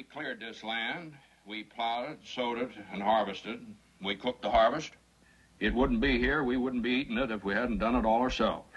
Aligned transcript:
We 0.00 0.04
cleared 0.04 0.40
this 0.40 0.64
land. 0.64 1.12
We 1.44 1.62
plowed 1.62 2.08
it, 2.08 2.20
sowed 2.24 2.56
it, 2.56 2.70
and 2.90 3.02
harvested. 3.02 3.66
We 4.02 4.16
cooked 4.16 4.40
the 4.40 4.50
harvest. 4.50 4.92
It 5.58 5.74
wouldn't 5.74 6.00
be 6.00 6.18
here, 6.18 6.42
we 6.42 6.56
wouldn't 6.56 6.82
be 6.82 6.92
eating 6.92 7.18
it 7.18 7.30
if 7.30 7.44
we 7.44 7.52
hadn't 7.52 7.80
done 7.80 7.94
it 7.94 8.06
all 8.06 8.22
ourselves. 8.22 8.72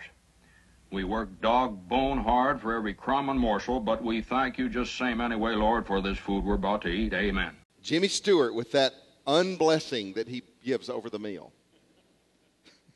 We 0.91 1.05
worked 1.05 1.41
dog 1.41 1.87
bone 1.87 2.17
hard 2.17 2.59
for 2.59 2.75
every 2.75 2.93
crumb 2.93 3.29
and 3.29 3.39
morsel, 3.39 3.79
but 3.79 4.03
we 4.03 4.21
thank 4.21 4.57
you 4.57 4.67
just 4.67 4.97
same 4.97 5.21
anyway, 5.21 5.55
Lord, 5.55 5.87
for 5.87 6.01
this 6.01 6.17
food 6.17 6.43
we're 6.43 6.55
about 6.55 6.81
to 6.81 6.89
eat. 6.89 7.13
Amen. 7.13 7.55
Jimmy 7.81 8.09
Stewart 8.09 8.53
with 8.53 8.73
that 8.73 8.93
unblessing 9.25 10.15
that 10.15 10.27
he 10.27 10.43
gives 10.61 10.89
over 10.89 11.09
the 11.09 11.19
meal. 11.19 11.53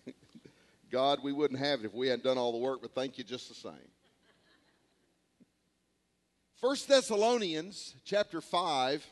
God, 0.91 1.20
we 1.23 1.32
wouldn't 1.32 1.62
have 1.62 1.80
it 1.80 1.86
if 1.86 1.94
we 1.94 2.09
hadn't 2.09 2.26
done 2.26 2.38
all 2.38 2.52
the 2.52 2.58
work, 2.58 2.82
but 2.82 2.94
thank 2.94 3.18
you 3.18 3.23
just 3.23 3.48
the 3.48 3.55
same. 3.55 3.88
First 6.62 6.88
Thessalonians 6.88 7.94
chapter 8.04 8.42
5, 8.42 9.06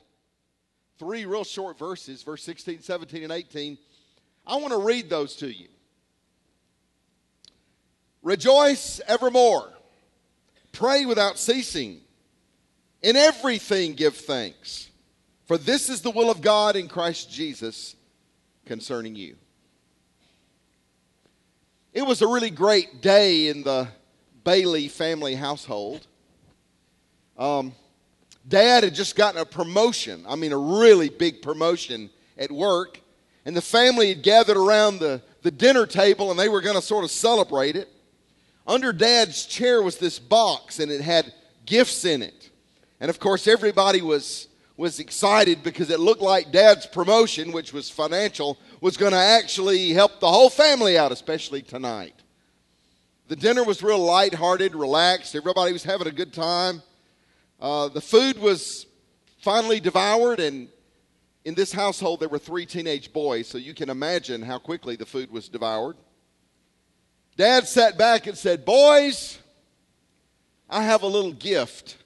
three 0.98 1.26
real 1.26 1.44
short 1.44 1.77
verses, 1.77 2.23
verse 2.23 2.44
16, 2.44 2.81
17, 2.81 3.21
and 3.21 3.31
18. 3.31 3.77
I 4.48 4.55
want 4.55 4.70
to 4.70 4.80
read 4.80 5.12
those 5.12 5.35
to 5.38 5.48
you. 5.48 5.68
Rejoice 8.23 8.99
evermore. 9.08 9.71
Pray 10.71 11.05
without 11.05 11.38
ceasing. 11.38 12.02
In 13.04 13.16
everything 13.16 13.93
give 13.93 14.16
thanks. 14.16 14.90
For 15.46 15.59
this 15.59 15.88
is 15.90 16.02
the 16.02 16.09
will 16.09 16.32
of 16.32 16.41
God 16.41 16.76
in 16.76 16.88
Christ 16.88 17.32
Jesus 17.32 17.96
concerning 18.66 19.16
you. 19.16 19.35
It 21.93 22.02
was 22.02 22.24
a 22.24 22.27
really 22.27 22.49
great 22.49 23.04
day 23.04 23.49
in 23.49 23.62
the 23.62 23.87
Bailey 24.43 24.87
family 24.87 25.35
household. 25.35 26.07
Um, 27.37 27.73
Dad 28.47 28.83
had 28.83 28.93
just 28.93 29.15
gotten 29.15 29.41
a 29.41 29.45
promotion. 29.45 30.23
I 30.27 30.35
mean, 30.35 30.51
a 30.51 30.57
really 30.57 31.09
big 31.09 31.41
promotion 31.41 32.09
at 32.37 32.51
work. 32.51 33.01
And 33.45 33.55
the 33.55 33.61
family 33.61 34.09
had 34.09 34.23
gathered 34.23 34.57
around 34.57 34.99
the, 34.99 35.21
the 35.41 35.51
dinner 35.51 35.85
table 35.85 36.31
and 36.31 36.39
they 36.39 36.49
were 36.49 36.61
going 36.61 36.75
to 36.75 36.81
sort 36.81 37.03
of 37.03 37.11
celebrate 37.11 37.75
it. 37.75 37.89
Under 38.67 38.91
Dad's 38.91 39.45
chair 39.45 39.81
was 39.81 39.97
this 39.97 40.17
box 40.17 40.79
and 40.79 40.91
it 40.91 41.01
had 41.01 41.31
gifts 41.65 42.05
in 42.05 42.21
it. 42.21 42.49
And 42.99 43.09
of 43.09 43.19
course, 43.19 43.47
everybody 43.47 44.01
was, 44.01 44.47
was 44.77 44.99
excited 44.99 45.61
because 45.63 45.89
it 45.89 45.99
looked 45.99 46.21
like 46.21 46.51
Dad's 46.51 46.87
promotion, 46.87 47.51
which 47.51 47.73
was 47.73 47.89
financial, 47.89 48.57
was 48.81 48.97
going 48.97 49.11
to 49.11 49.17
actually 49.17 49.89
help 49.89 50.19
the 50.19 50.31
whole 50.31 50.49
family 50.49 50.97
out, 50.97 51.11
especially 51.11 51.61
tonight. 51.61 52.15
The 53.27 53.35
dinner 53.35 53.63
was 53.63 53.81
real 53.81 53.99
lighthearted, 53.99 54.75
relaxed. 54.75 55.35
Everybody 55.35 55.73
was 55.73 55.83
having 55.83 56.07
a 56.07 56.11
good 56.11 56.33
time. 56.33 56.81
Uh, 57.59 57.87
the 57.87 58.01
food 58.01 58.37
was 58.37 58.85
finally 59.39 59.79
devoured, 59.79 60.39
and 60.39 60.67
in 61.45 61.53
this 61.53 61.71
household 61.71 62.20
there 62.20 62.29
were 62.29 62.39
three 62.39 62.65
teenage 62.65 63.13
boys, 63.13 63.47
so 63.47 63.57
you 63.57 63.73
can 63.73 63.89
imagine 63.89 64.41
how 64.41 64.57
quickly 64.57 64.95
the 64.95 65.06
food 65.06 65.31
was 65.31 65.47
devoured. 65.47 65.95
Dad 67.38 67.67
sat 67.67 67.97
back 67.97 68.28
and 68.28 68.38
said, 68.38 68.66
Boys, 68.66 69.39
I 70.69 70.84
have 70.84 71.03
a 71.03 71.07
little 71.07 71.34
gift 71.34 71.97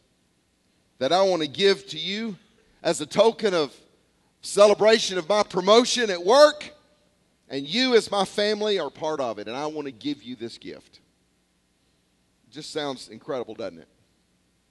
that 0.98 1.12
I 1.14 1.22
want 1.22 1.42
to 1.42 1.48
give 1.48 1.88
to 1.88 1.98
you 1.98 2.36
as 2.84 3.00
a 3.02 3.06
token 3.06 3.54
of 3.54 3.76
celebration 4.42 5.18
of 5.18 5.28
my 5.30 5.44
promotion 5.44 6.10
at 6.10 6.24
work, 6.24 6.72
and 7.50 7.68
you, 7.68 7.96
as 7.96 8.12
my 8.12 8.26
family, 8.26 8.80
are 8.80 8.90
part 8.90 9.20
of 9.20 9.40
it, 9.40 9.48
and 9.48 9.56
I 9.56 9.66
want 9.68 9.86
to 9.86 9.92
give 9.92 10.24
you 10.24 10.36
this 10.36 10.58
gift. 10.58 11.00
Just 12.52 12.72
sounds 12.72 13.10
incredible, 13.10 13.54
doesn't 13.54 13.80
it? 13.80 13.88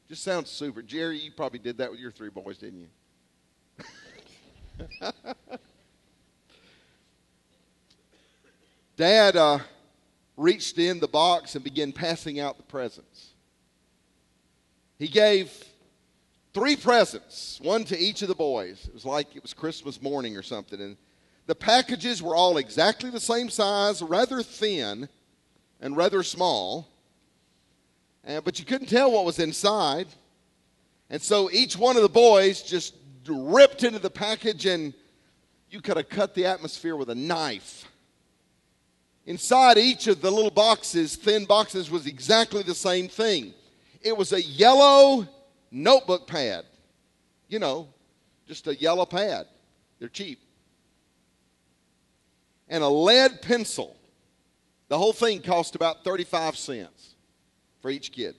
Just 0.09 0.23
sounds 0.23 0.49
super. 0.49 0.81
Jerry, 0.81 1.19
you 1.19 1.31
probably 1.31 1.59
did 1.59 1.77
that 1.79 1.91
with 1.91 2.01
your 2.01 2.11
three 2.11 2.31
boys, 2.31 2.57
didn't 2.57 2.81
you? 2.81 2.89
Dad 8.97 9.37
uh, 9.37 9.59
reached 10.39 10.79
in 10.79 10.99
the 10.99 11.07
box 11.07 11.55
and 11.55 11.63
began 11.63 11.93
passing 11.93 12.41
out 12.41 12.57
the 12.57 12.63
presents. 12.63 13.35
He 14.99 15.09
gave 15.09 15.53
three 16.55 16.75
presents, 16.75 17.61
one 17.63 17.85
to 17.85 17.99
each 17.99 18.23
of 18.23 18.29
the 18.29 18.35
boys. 18.35 18.87
It 18.89 18.95
was 18.95 19.05
like 19.05 19.37
it 19.37 19.43
was 19.43 19.53
Christmas 19.53 20.01
morning 20.01 20.39
or 20.39 20.43
something. 20.43 20.81
And 20.81 20.97
the 21.47 21.55
packages 21.55 22.23
were 22.23 22.35
all 22.35 22.57
exactly 22.57 23.11
the 23.11 23.21
same 23.21 23.51
size, 23.51 24.03
rather 24.03 24.43
thin 24.43 25.09
and 25.81 25.97
rather 25.97 26.23
small. 26.23 26.89
And, 28.25 28.45
but 28.45 28.59
you 28.59 28.65
couldn't 28.65 28.89
tell 28.89 29.11
what 29.11 29.25
was 29.25 29.39
inside. 29.39 30.07
And 31.11 31.21
so 31.21 31.51
each 31.51 31.77
one 31.77 31.97
of 31.97 32.03
the 32.03 32.09
boys 32.09 32.63
just 32.63 32.95
ripped 33.27 33.83
into 33.83 33.99
the 33.99 34.11
package, 34.11 34.67
and 34.67 34.95
you 35.71 35.81
could 35.81 35.97
have 35.97 36.09
cut 36.09 36.35
the 36.35 36.47
atmosphere 36.47 36.97
with 36.97 37.11
a 37.11 37.15
knife. 37.15 37.85
Inside 39.27 39.77
each 39.77 40.07
of 40.07 40.23
the 40.23 40.31
little 40.31 40.51
boxes, 40.51 41.17
thin 41.17 41.45
boxes, 41.45 41.91
was 41.91 42.07
exactly 42.07 42.63
the 42.63 42.75
same 42.75 43.09
thing. 43.09 43.53
It 44.01 44.17
was 44.17 44.33
a 44.33 44.41
yellow 44.41 45.29
notebook 45.71 46.27
pad. 46.27 46.65
You 47.49 47.59
know, 47.59 47.89
just 48.47 48.67
a 48.67 48.75
yellow 48.75 49.05
pad. 49.05 49.47
They're 49.99 50.09
cheap. 50.09 50.41
And 52.69 52.83
a 52.83 52.89
lead 52.89 53.43
pencil. 53.43 53.97
The 54.89 54.97
whole 54.97 55.13
thing 55.13 55.43
cost 55.43 55.75
about 55.75 56.05
35 56.05 56.57
cents 56.57 57.08
for 57.81 57.91
each 57.91 58.13
kid. 58.13 58.35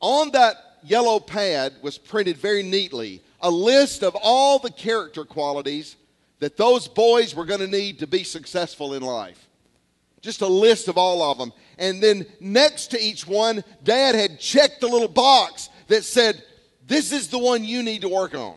On 0.00 0.30
that 0.32 0.56
yellow 0.82 1.20
pad 1.20 1.74
was 1.82 1.98
printed 1.98 2.36
very 2.36 2.62
neatly 2.62 3.22
a 3.40 3.50
list 3.50 4.02
of 4.02 4.16
all 4.20 4.58
the 4.58 4.70
character 4.70 5.24
qualities 5.24 5.96
that 6.40 6.56
those 6.56 6.88
boys 6.88 7.34
were 7.34 7.44
going 7.44 7.60
to 7.60 7.66
need 7.66 7.98
to 7.98 8.06
be 8.06 8.24
successful 8.24 8.94
in 8.94 9.02
life. 9.02 9.48
Just 10.20 10.42
a 10.42 10.46
list 10.46 10.88
of 10.88 10.98
all 10.98 11.22
of 11.22 11.38
them. 11.38 11.52
And 11.78 12.02
then 12.02 12.26
next 12.40 12.88
to 12.88 13.00
each 13.00 13.26
one, 13.26 13.64
Dad 13.82 14.14
had 14.14 14.38
checked 14.38 14.80
the 14.80 14.86
little 14.86 15.08
box 15.08 15.70
that 15.88 16.04
said, 16.04 16.42
This 16.86 17.12
is 17.12 17.28
the 17.28 17.38
one 17.38 17.64
you 17.64 17.82
need 17.82 18.02
to 18.02 18.08
work 18.08 18.34
on. 18.34 18.56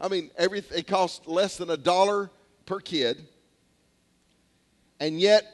I 0.00 0.08
mean, 0.08 0.30
every, 0.36 0.62
it 0.74 0.86
cost 0.86 1.26
less 1.26 1.56
than 1.56 1.70
a 1.70 1.76
dollar 1.76 2.30
per 2.66 2.78
kid. 2.78 3.26
And 5.00 5.20
yet, 5.20 5.46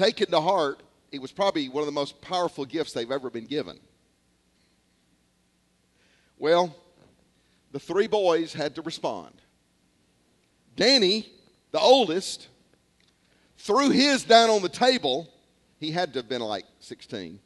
taken 0.00 0.30
to 0.30 0.40
heart, 0.40 0.82
it 1.12 1.20
was 1.20 1.30
probably 1.30 1.68
one 1.68 1.82
of 1.82 1.86
the 1.86 1.92
most 1.92 2.22
powerful 2.22 2.64
gifts 2.64 2.94
they've 2.94 3.10
ever 3.10 3.28
been 3.28 3.44
given. 3.44 3.78
Well, 6.38 6.74
the 7.72 7.78
three 7.78 8.06
boys 8.06 8.54
had 8.54 8.76
to 8.76 8.82
respond. 8.82 9.34
Danny, 10.74 11.28
the 11.70 11.78
oldest, 11.78 12.48
threw 13.58 13.90
his 13.90 14.24
down 14.24 14.48
on 14.48 14.62
the 14.62 14.70
table. 14.70 15.28
He 15.78 15.90
had 15.90 16.14
to 16.14 16.20
have 16.20 16.30
been 16.30 16.40
like 16.40 16.64
16. 16.78 17.38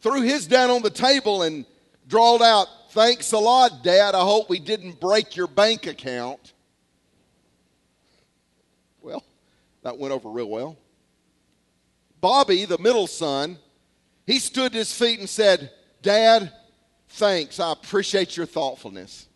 Threw 0.00 0.22
his 0.22 0.48
down 0.48 0.70
on 0.70 0.82
the 0.82 0.90
table 0.90 1.42
and 1.42 1.64
drawled 2.08 2.42
out, 2.42 2.66
Thanks 2.90 3.32
a 3.32 3.38
lot, 3.38 3.84
Dad. 3.84 4.14
I 4.14 4.20
hope 4.20 4.48
we 4.48 4.58
didn't 4.58 4.98
break 4.98 5.36
your 5.36 5.46
bank 5.46 5.86
account. 5.86 6.54
Well, 9.00 9.22
that 9.82 9.98
went 9.98 10.14
over 10.14 10.30
real 10.30 10.48
well. 10.48 10.76
Bobby, 12.26 12.64
the 12.64 12.78
middle 12.78 13.06
son, 13.06 13.56
he 14.26 14.40
stood 14.40 14.72
to 14.72 14.78
his 14.78 14.92
feet 14.92 15.20
and 15.20 15.28
said, 15.28 15.70
Dad, 16.02 16.50
thanks. 17.10 17.60
I 17.60 17.70
appreciate 17.70 18.36
your 18.36 18.46
thoughtfulness. 18.46 19.28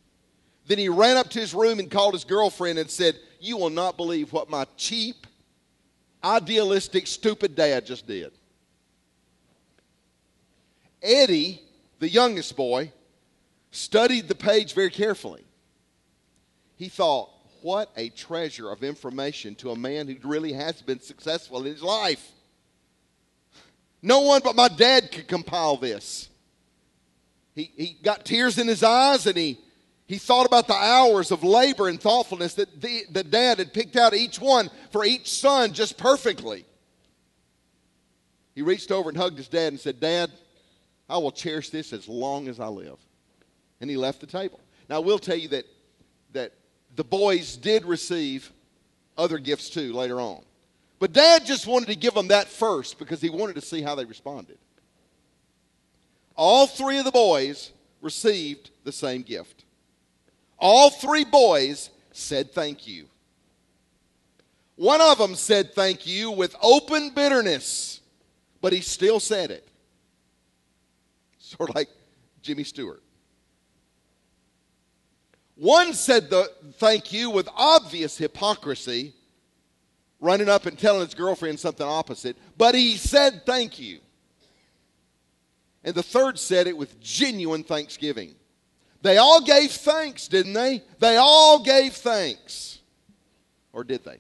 Then 0.66 0.78
he 0.78 0.88
ran 0.88 1.16
up 1.16 1.30
to 1.30 1.38
his 1.38 1.54
room 1.54 1.78
and 1.78 1.88
called 1.88 2.14
his 2.14 2.24
girlfriend 2.24 2.80
and 2.80 2.90
said, 2.90 3.14
You 3.38 3.58
will 3.58 3.70
not 3.70 3.96
believe 3.96 4.32
what 4.32 4.50
my 4.50 4.66
cheap, 4.76 5.28
idealistic, 6.24 7.06
stupid 7.06 7.54
dad 7.54 7.86
just 7.86 8.08
did. 8.08 8.32
Eddie, 11.00 11.62
the 12.00 12.08
youngest 12.08 12.56
boy, 12.56 12.90
studied 13.70 14.26
the 14.26 14.34
page 14.34 14.72
very 14.74 14.90
carefully. 14.90 15.44
He 16.74 16.88
thought, 16.88 17.30
What 17.62 17.92
a 17.96 18.08
treasure 18.08 18.68
of 18.68 18.82
information 18.82 19.54
to 19.54 19.70
a 19.70 19.78
man 19.78 20.08
who 20.08 20.16
really 20.28 20.54
has 20.54 20.82
been 20.82 20.98
successful 20.98 21.60
in 21.60 21.66
his 21.66 21.84
life. 21.84 22.32
No 24.02 24.20
one 24.20 24.40
but 24.42 24.56
my 24.56 24.68
dad 24.68 25.12
could 25.12 25.28
compile 25.28 25.76
this. 25.76 26.28
He, 27.54 27.70
he 27.76 27.96
got 28.02 28.24
tears 28.24 28.58
in 28.58 28.66
his 28.66 28.82
eyes 28.82 29.26
and 29.26 29.36
he, 29.36 29.58
he 30.06 30.18
thought 30.18 30.46
about 30.46 30.66
the 30.66 30.74
hours 30.74 31.30
of 31.30 31.44
labor 31.44 31.88
and 31.88 32.00
thoughtfulness 32.00 32.54
that 32.54 32.80
the, 32.80 33.02
the 33.10 33.24
dad 33.24 33.58
had 33.58 33.74
picked 33.74 33.96
out 33.96 34.14
each 34.14 34.40
one 34.40 34.70
for 34.90 35.04
each 35.04 35.30
son 35.30 35.72
just 35.72 35.98
perfectly. 35.98 36.64
He 38.54 38.62
reached 38.62 38.90
over 38.90 39.08
and 39.08 39.18
hugged 39.18 39.38
his 39.38 39.48
dad 39.48 39.68
and 39.68 39.80
said, 39.80 40.00
Dad, 40.00 40.30
I 41.08 41.18
will 41.18 41.32
cherish 41.32 41.70
this 41.70 41.92
as 41.92 42.08
long 42.08 42.48
as 42.48 42.60
I 42.60 42.68
live. 42.68 42.98
And 43.80 43.88
he 43.88 43.96
left 43.96 44.20
the 44.20 44.26
table. 44.26 44.60
Now, 44.88 44.96
I 44.96 44.98
will 45.00 45.18
tell 45.18 45.36
you 45.36 45.48
that, 45.48 45.64
that 46.32 46.52
the 46.96 47.04
boys 47.04 47.56
did 47.56 47.84
receive 47.84 48.52
other 49.16 49.38
gifts 49.38 49.70
too 49.70 49.92
later 49.92 50.20
on. 50.20 50.42
But 51.00 51.14
dad 51.14 51.46
just 51.46 51.66
wanted 51.66 51.86
to 51.86 51.96
give 51.96 52.14
them 52.14 52.28
that 52.28 52.46
first 52.46 52.98
because 52.98 53.20
he 53.22 53.30
wanted 53.30 53.54
to 53.54 53.62
see 53.62 53.82
how 53.82 53.96
they 53.96 54.04
responded. 54.04 54.58
all 56.36 56.66
three 56.66 56.98
of 56.98 57.04
the 57.04 57.10
boys 57.10 57.72
received 58.00 58.70
the 58.84 58.92
same 58.92 59.22
gift. 59.22 59.64
All 60.58 60.90
three 60.90 61.24
boys 61.24 61.90
said 62.12 62.52
thank 62.52 62.86
you. 62.86 63.06
One 64.76 65.00
of 65.00 65.18
them 65.18 65.34
said 65.34 65.74
thank 65.74 66.06
you 66.06 66.30
with 66.30 66.54
open 66.62 67.10
bitterness, 67.10 68.00
but 68.60 68.72
he 68.72 68.80
still 68.80 69.20
said 69.20 69.50
it. 69.50 69.66
Sort 71.38 71.70
of 71.70 71.76
like 71.76 71.88
Jimmy 72.42 72.64
Stewart. 72.64 73.02
One 75.56 75.92
said 75.92 76.30
the 76.30 76.50
thank 76.74 77.12
you 77.12 77.30
with 77.30 77.48
obvious 77.54 78.16
hypocrisy, 78.16 79.14
running 80.20 80.48
up 80.48 80.66
and 80.66 80.78
telling 80.78 81.04
his 81.04 81.14
girlfriend 81.14 81.58
something 81.58 81.86
opposite, 81.86 82.36
but 82.56 82.74
he 82.74 82.96
said 82.96 83.44
thank 83.46 83.78
you. 83.78 83.98
And 85.82 85.94
the 85.94 86.02
third 86.02 86.38
said 86.38 86.66
it 86.66 86.76
with 86.76 87.00
genuine 87.00 87.64
thanksgiving. 87.64 88.34
They 89.02 89.16
all 89.16 89.40
gave 89.40 89.70
thanks, 89.70 90.28
didn't 90.28 90.52
they? 90.52 90.82
They 90.98 91.16
all 91.16 91.62
gave 91.62 91.94
thanks. 91.94 92.80
Or 93.72 93.82
did 93.82 94.04
they? 94.04 94.18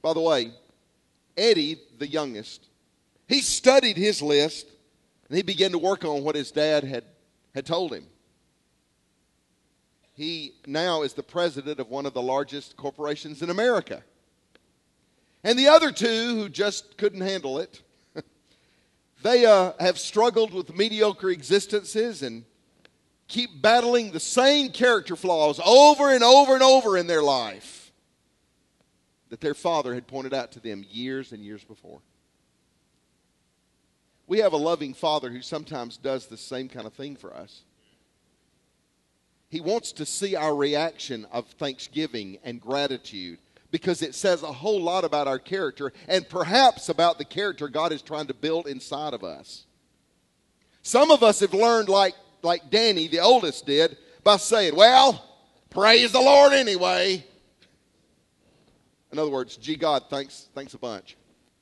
By 0.00 0.14
the 0.14 0.20
way, 0.20 0.52
Eddie, 1.36 1.78
the 1.98 2.06
youngest, 2.06 2.66
he 3.26 3.42
studied 3.42 3.96
his 3.96 4.22
list 4.22 4.66
and 5.28 5.36
he 5.36 5.42
began 5.42 5.72
to 5.72 5.78
work 5.78 6.04
on 6.04 6.24
what 6.24 6.34
his 6.34 6.50
dad 6.50 6.84
had, 6.84 7.04
had 7.54 7.66
told 7.66 7.92
him. 7.92 8.06
He 10.18 10.54
now 10.66 11.02
is 11.02 11.12
the 11.12 11.22
president 11.22 11.78
of 11.78 11.90
one 11.90 12.04
of 12.04 12.12
the 12.12 12.20
largest 12.20 12.76
corporations 12.76 13.40
in 13.40 13.50
America. 13.50 14.02
And 15.44 15.56
the 15.56 15.68
other 15.68 15.92
two, 15.92 16.34
who 16.34 16.48
just 16.48 16.98
couldn't 16.98 17.20
handle 17.20 17.60
it, 17.60 17.80
they 19.22 19.46
uh, 19.46 19.74
have 19.78 19.96
struggled 19.96 20.52
with 20.52 20.76
mediocre 20.76 21.30
existences 21.30 22.24
and 22.24 22.44
keep 23.28 23.62
battling 23.62 24.10
the 24.10 24.18
same 24.18 24.70
character 24.70 25.14
flaws 25.14 25.60
over 25.64 26.12
and 26.12 26.24
over 26.24 26.54
and 26.54 26.64
over 26.64 26.96
in 26.96 27.06
their 27.06 27.22
life 27.22 27.92
that 29.28 29.40
their 29.40 29.54
father 29.54 29.94
had 29.94 30.08
pointed 30.08 30.34
out 30.34 30.50
to 30.50 30.58
them 30.58 30.84
years 30.90 31.30
and 31.30 31.44
years 31.44 31.62
before. 31.62 32.00
We 34.26 34.38
have 34.38 34.52
a 34.52 34.56
loving 34.56 34.94
father 34.94 35.30
who 35.30 35.42
sometimes 35.42 35.96
does 35.96 36.26
the 36.26 36.36
same 36.36 36.68
kind 36.68 36.88
of 36.88 36.92
thing 36.92 37.14
for 37.14 37.32
us. 37.32 37.62
He 39.48 39.60
wants 39.60 39.92
to 39.92 40.04
see 40.04 40.36
our 40.36 40.54
reaction 40.54 41.26
of 41.32 41.46
thanksgiving 41.46 42.38
and 42.44 42.60
gratitude 42.60 43.38
because 43.70 44.02
it 44.02 44.14
says 44.14 44.42
a 44.42 44.52
whole 44.52 44.80
lot 44.80 45.04
about 45.04 45.26
our 45.26 45.38
character 45.38 45.92
and 46.06 46.28
perhaps 46.28 46.88
about 46.88 47.18
the 47.18 47.24
character 47.24 47.68
God 47.68 47.92
is 47.92 48.02
trying 48.02 48.26
to 48.26 48.34
build 48.34 48.66
inside 48.66 49.14
of 49.14 49.24
us. 49.24 49.64
Some 50.82 51.10
of 51.10 51.22
us 51.22 51.40
have 51.40 51.54
learned, 51.54 51.88
like, 51.88 52.14
like 52.42 52.70
Danny, 52.70 53.08
the 53.08 53.20
oldest, 53.20 53.66
did, 53.66 53.96
by 54.22 54.36
saying, 54.36 54.74
Well, 54.76 55.24
praise 55.70 56.12
the 56.12 56.20
Lord 56.20 56.52
anyway. 56.52 57.24
In 59.10 59.18
other 59.18 59.30
words, 59.30 59.56
gee, 59.56 59.76
God, 59.76 60.04
thanks, 60.10 60.48
thanks 60.54 60.74
a 60.74 60.78
bunch. 60.78 61.16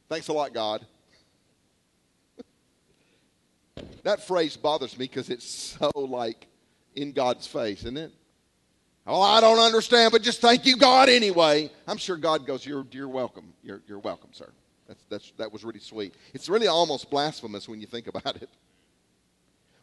Thanks 0.08 0.28
a 0.28 0.32
lot, 0.32 0.52
God. 0.52 0.84
that 4.02 4.26
phrase 4.26 4.56
bothers 4.56 4.98
me 4.98 5.06
because 5.06 5.30
it's 5.30 5.48
so 5.48 5.90
like 5.94 6.48
in 6.96 7.12
God's 7.12 7.46
face, 7.46 7.81
isn't 7.81 7.96
it? 7.96 8.12
Oh, 9.06 9.22
I 9.22 9.40
don't 9.40 9.60
understand, 9.60 10.10
but 10.10 10.22
just 10.22 10.40
thank 10.40 10.66
you, 10.66 10.76
God, 10.76 11.08
anyway. 11.08 11.70
I'm 11.87 11.96
sure 11.96 12.16
God 12.16 12.44
goes, 12.44 12.66
You're, 12.66 12.84
you're 12.90 13.08
welcome. 13.08 13.52
You're, 13.62 13.81
you're 13.87 14.00
welcome, 14.00 14.31
sir. 14.32 14.50
That's, 14.88 15.04
that's, 15.08 15.32
that 15.38 15.52
was 15.52 15.64
really 15.64 15.81
sweet. 15.81 16.14
It's 16.34 16.48
really 16.48 16.66
almost 16.66 17.10
blasphemous 17.10 17.69
when 17.69 17.81
you 17.81 17.87
think 17.87 18.06
about 18.08 18.37
it. 18.37 18.48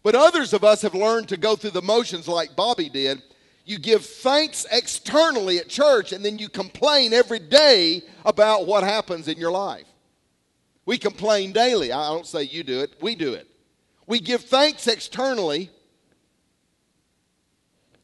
But 0.02 0.16
others 0.16 0.52
of 0.54 0.66
us 0.66 0.82
have 0.82 0.94
learned 0.94 1.30
to 1.30 1.38
go 1.38 1.56
through 1.56 1.72
the 1.72 1.82
motions 1.82 2.28
like 2.28 2.56
Bobby 2.56 2.90
did. 2.90 3.22
You 3.66 3.80
give 3.80 4.06
thanks 4.06 4.66
externally 4.70 5.58
at 5.58 5.70
church, 5.70 6.12
and 6.12 6.24
then 6.24 6.38
you 6.38 6.50
complain 6.50 7.14
every 7.14 7.40
day 7.40 8.02
about 8.26 8.68
what 8.68 8.84
happens 8.84 9.30
in 9.30 9.38
your 9.38 9.52
life. 9.52 9.86
We 10.86 10.98
complain 10.98 11.54
daily. 11.54 11.94
I 11.94 12.10
don't 12.10 12.28
say 12.28 12.44
you 12.44 12.64
do 12.64 12.82
it, 12.82 12.96
we 13.02 13.16
do 13.16 13.34
it. 13.34 13.48
We 14.06 14.20
give 14.20 14.42
thanks 14.42 14.88
externally, 14.88 15.70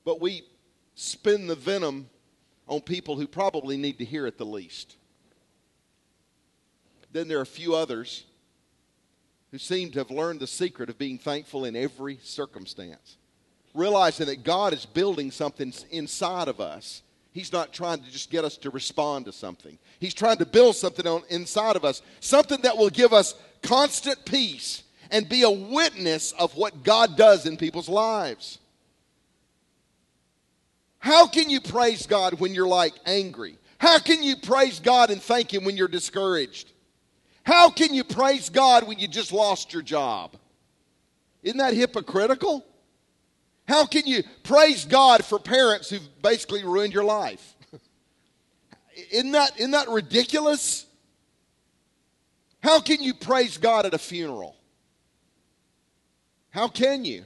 but 0.10 0.20
we 0.20 0.42
spin 0.96 1.46
the 1.46 1.54
venom 1.54 2.10
on 2.68 2.82
people 2.82 3.16
who 3.16 3.28
probably 3.28 3.78
need 3.78 4.00
to 4.00 4.04
hear 4.04 4.26
it 4.26 4.40
the 4.40 4.44
least. 4.44 4.96
Then 7.12 7.28
there 7.28 7.38
are 7.38 7.44
a 7.44 7.46
few 7.46 7.76
others 7.76 8.26
who 9.52 9.60
seem 9.60 9.92
to 9.92 10.00
have 10.00 10.10
learned 10.10 10.40
the 10.40 10.48
secret 10.48 10.90
of 10.90 10.98
being 10.98 11.20
thankful 11.20 11.64
in 11.64 11.76
every 11.76 12.18
circumstance, 12.24 13.18
realizing 13.76 14.26
that 14.26 14.44
God 14.44 14.74
is 14.74 14.84
building 14.84 15.30
something 15.30 15.72
inside 15.92 16.48
of 16.48 16.60
us. 16.60 17.04
He's 17.32 17.54
not 17.54 17.72
trying 17.72 18.00
to 18.00 18.10
just 18.10 18.32
get 18.32 18.44
us 18.44 18.58
to 18.58 18.72
respond 18.72 19.26
to 19.26 19.32
something. 19.32 19.78
He's 20.00 20.16
trying 20.16 20.38
to 20.38 20.46
build 20.48 20.76
something 20.76 21.06
on 21.06 21.22
inside 21.30 21.76
of 21.76 21.86
us, 21.86 22.02
something 22.20 22.62
that 22.64 22.78
will 22.78 22.90
give 22.90 23.14
us 23.14 23.36
constant 23.62 24.26
peace 24.26 24.82
and 25.12 25.30
be 25.30 25.44
a 25.44 25.52
witness 25.52 26.32
of 26.32 26.56
what 26.56 26.84
God 26.84 27.16
does 27.16 27.46
in 27.46 27.58
people's 27.58 27.90
lives. 27.90 28.58
How 31.00 31.28
can 31.28 31.50
you 31.50 31.62
praise 31.62 32.06
God 32.06 32.40
when 32.40 32.54
you're 32.54 32.68
like 32.68 32.94
angry? 33.06 33.58
How 33.78 34.00
can 34.00 34.22
you 34.22 34.36
praise 34.36 34.80
God 34.80 35.10
and 35.10 35.22
thank 35.22 35.54
Him 35.54 35.64
when 35.64 35.78
you're 35.78 35.88
discouraged? 35.88 36.72
How 37.44 37.70
can 37.70 37.94
you 37.94 38.04
praise 38.04 38.50
God 38.50 38.88
when 38.88 39.00
you 39.00 39.08
just 39.08 39.32
lost 39.32 39.74
your 39.74 39.82
job? 39.82 40.36
Isn't 41.42 41.58
that 41.58 41.74
hypocritical? 41.74 42.66
How 43.68 43.86
can 43.86 44.06
you 44.06 44.24
praise 44.44 44.86
God 44.86 45.24
for 45.24 45.40
parents 45.40 45.90
who've 45.90 46.22
basically 46.22 46.64
ruined 46.64 46.94
your 46.94 47.06
life? 47.06 47.56
isn't, 49.12 49.32
that, 49.32 49.58
isn't 49.58 49.72
that 49.72 49.88
ridiculous? 49.88 50.86
How 52.62 52.82
can 52.82 53.02
you 53.02 53.14
praise 53.14 53.58
God 53.58 53.86
at 53.86 53.94
a 53.94 53.98
funeral? 53.98 54.56
How 56.50 56.68
can 56.68 57.06
you? 57.06 57.24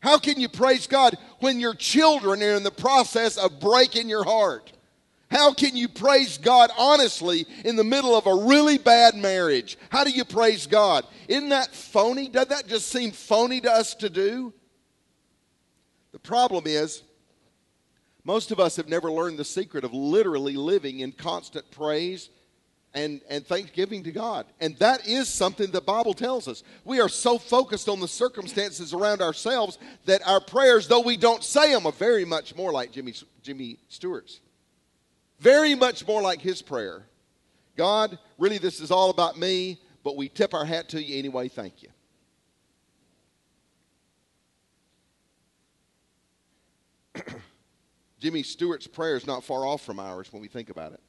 How 0.00 0.18
can 0.18 0.40
you 0.40 0.48
praise 0.48 0.86
God 0.86 1.16
when 1.40 1.58
your 1.58 1.74
children 1.74 2.42
are 2.42 2.54
in 2.54 2.62
the 2.62 2.70
process 2.70 3.36
of 3.36 3.60
breaking 3.60 4.08
your 4.08 4.24
heart? 4.24 4.72
How 5.30 5.52
can 5.52 5.76
you 5.76 5.88
praise 5.88 6.38
God 6.38 6.70
honestly 6.78 7.46
in 7.64 7.76
the 7.76 7.84
middle 7.84 8.16
of 8.16 8.26
a 8.26 8.46
really 8.46 8.78
bad 8.78 9.14
marriage? 9.14 9.76
How 9.90 10.04
do 10.04 10.10
you 10.10 10.24
praise 10.24 10.66
God? 10.66 11.04
Isn't 11.26 11.50
that 11.50 11.74
phony? 11.74 12.28
Doesn't 12.28 12.48
that 12.48 12.66
just 12.66 12.88
seem 12.88 13.10
phony 13.10 13.60
to 13.60 13.70
us 13.70 13.94
to 13.96 14.08
do? 14.08 14.54
The 16.12 16.18
problem 16.18 16.64
is, 16.66 17.02
most 18.24 18.50
of 18.50 18.60
us 18.60 18.76
have 18.76 18.88
never 18.88 19.10
learned 19.10 19.38
the 19.38 19.44
secret 19.44 19.84
of 19.84 19.92
literally 19.92 20.56
living 20.56 21.00
in 21.00 21.12
constant 21.12 21.70
praise 21.70 22.30
and, 22.98 23.20
and 23.30 23.46
thanksgiving 23.46 24.02
to 24.02 24.10
God. 24.10 24.46
And 24.60 24.76
that 24.78 25.06
is 25.06 25.28
something 25.28 25.70
the 25.70 25.80
Bible 25.80 26.14
tells 26.14 26.48
us. 26.48 26.64
We 26.84 27.00
are 27.00 27.08
so 27.08 27.38
focused 27.38 27.88
on 27.88 28.00
the 28.00 28.08
circumstances 28.08 28.92
around 28.92 29.22
ourselves 29.22 29.78
that 30.06 30.26
our 30.26 30.40
prayers, 30.40 30.88
though 30.88 31.02
we 31.02 31.16
don't 31.16 31.44
say 31.44 31.72
them, 31.72 31.86
are 31.86 31.92
very 31.92 32.24
much 32.24 32.56
more 32.56 32.72
like 32.72 32.90
Jimmy, 32.90 33.14
Jimmy 33.40 33.78
Stewart's. 33.88 34.40
Very 35.38 35.76
much 35.76 36.04
more 36.08 36.20
like 36.20 36.40
his 36.40 36.60
prayer. 36.60 37.04
God, 37.76 38.18
really, 38.36 38.58
this 38.58 38.80
is 38.80 38.90
all 38.90 39.10
about 39.10 39.38
me, 39.38 39.80
but 40.02 40.16
we 40.16 40.28
tip 40.28 40.52
our 40.52 40.64
hat 40.64 40.88
to 40.88 41.00
you 41.00 41.20
anyway. 41.20 41.46
Thank 41.46 41.84
you. 41.84 41.90
Jimmy 48.18 48.42
Stewart's 48.42 48.88
prayer 48.88 49.14
is 49.14 49.24
not 49.24 49.44
far 49.44 49.64
off 49.64 49.82
from 49.82 50.00
ours 50.00 50.32
when 50.32 50.42
we 50.42 50.48
think 50.48 50.68
about 50.68 50.94
it. 50.94 51.00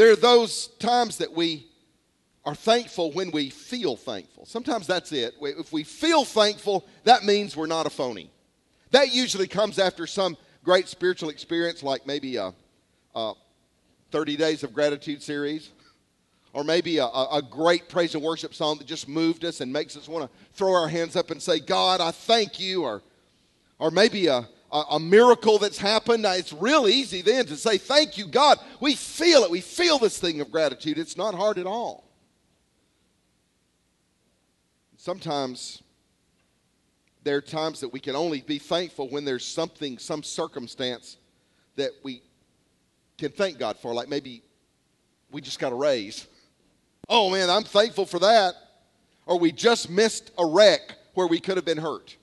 There 0.00 0.10
are 0.10 0.16
those 0.16 0.68
times 0.78 1.18
that 1.18 1.30
we 1.30 1.66
are 2.46 2.54
thankful 2.54 3.12
when 3.12 3.30
we 3.32 3.50
feel 3.50 3.96
thankful. 3.96 4.46
Sometimes 4.46 4.86
that's 4.86 5.12
it. 5.12 5.34
If 5.42 5.74
we 5.74 5.84
feel 5.84 6.24
thankful, 6.24 6.86
that 7.04 7.24
means 7.24 7.54
we're 7.54 7.66
not 7.66 7.84
a 7.84 7.90
phony. 7.90 8.30
That 8.92 9.12
usually 9.12 9.46
comes 9.46 9.78
after 9.78 10.06
some 10.06 10.38
great 10.64 10.88
spiritual 10.88 11.28
experience, 11.28 11.82
like 11.82 12.06
maybe 12.06 12.36
a, 12.36 12.54
a 13.14 13.34
30 14.10 14.38
Days 14.38 14.62
of 14.62 14.72
Gratitude 14.72 15.22
series, 15.22 15.68
or 16.54 16.64
maybe 16.64 16.96
a, 16.96 17.04
a 17.04 17.42
great 17.50 17.90
praise 17.90 18.14
and 18.14 18.24
worship 18.24 18.54
song 18.54 18.78
that 18.78 18.86
just 18.86 19.06
moved 19.06 19.44
us 19.44 19.60
and 19.60 19.70
makes 19.70 19.98
us 19.98 20.08
want 20.08 20.24
to 20.24 20.38
throw 20.54 20.72
our 20.72 20.88
hands 20.88 21.14
up 21.14 21.30
and 21.30 21.42
say, 21.42 21.60
God, 21.60 22.00
I 22.00 22.10
thank 22.10 22.58
you, 22.58 22.84
or, 22.84 23.02
or 23.78 23.90
maybe 23.90 24.28
a, 24.28 24.48
a, 24.72 24.82
a 24.92 25.00
miracle 25.00 25.58
that's 25.58 25.78
happened, 25.78 26.24
it's 26.26 26.52
real 26.52 26.86
easy 26.86 27.22
then 27.22 27.46
to 27.46 27.56
say, 27.56 27.78
Thank 27.78 28.16
you, 28.16 28.26
God. 28.26 28.58
We 28.80 28.94
feel 28.94 29.42
it. 29.42 29.50
We 29.50 29.60
feel 29.60 29.98
this 29.98 30.18
thing 30.18 30.40
of 30.40 30.50
gratitude. 30.50 30.98
It's 30.98 31.16
not 31.16 31.34
hard 31.34 31.58
at 31.58 31.66
all. 31.66 32.04
Sometimes 34.96 35.82
there 37.24 37.36
are 37.36 37.42
times 37.42 37.80
that 37.80 37.88
we 37.88 38.00
can 38.00 38.16
only 38.16 38.40
be 38.42 38.58
thankful 38.58 39.08
when 39.08 39.24
there's 39.24 39.44
something, 39.44 39.98
some 39.98 40.22
circumstance 40.22 41.16
that 41.76 41.90
we 42.02 42.22
can 43.18 43.30
thank 43.30 43.58
God 43.58 43.76
for. 43.78 43.94
Like 43.94 44.08
maybe 44.08 44.42
we 45.30 45.40
just 45.40 45.58
got 45.58 45.72
a 45.72 45.76
raise. 45.76 46.26
Oh 47.08 47.30
man, 47.30 47.50
I'm 47.50 47.64
thankful 47.64 48.06
for 48.06 48.18
that. 48.20 48.54
or 49.26 49.38
we 49.38 49.52
just 49.52 49.88
missed 49.88 50.30
a 50.38 50.46
wreck 50.46 50.96
where 51.14 51.26
we 51.26 51.40
could 51.40 51.56
have 51.56 51.64
been 51.64 51.78
hurt. 51.78 52.16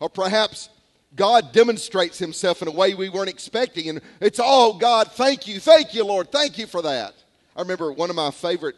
Or 0.00 0.08
perhaps 0.08 0.68
God 1.18 1.52
demonstrates 1.52 2.16
himself 2.16 2.62
in 2.62 2.68
a 2.68 2.70
way 2.70 2.94
we 2.94 3.08
weren't 3.08 3.28
expecting. 3.28 3.88
And 3.88 4.00
it's, 4.20 4.40
oh, 4.42 4.78
God, 4.78 5.10
thank 5.12 5.48
you. 5.48 5.58
Thank 5.58 5.92
you, 5.92 6.04
Lord. 6.04 6.30
Thank 6.30 6.56
you 6.56 6.66
for 6.66 6.80
that. 6.82 7.12
I 7.56 7.60
remember 7.60 7.92
one 7.92 8.08
of 8.08 8.16
my 8.16 8.30
favorite, 8.30 8.76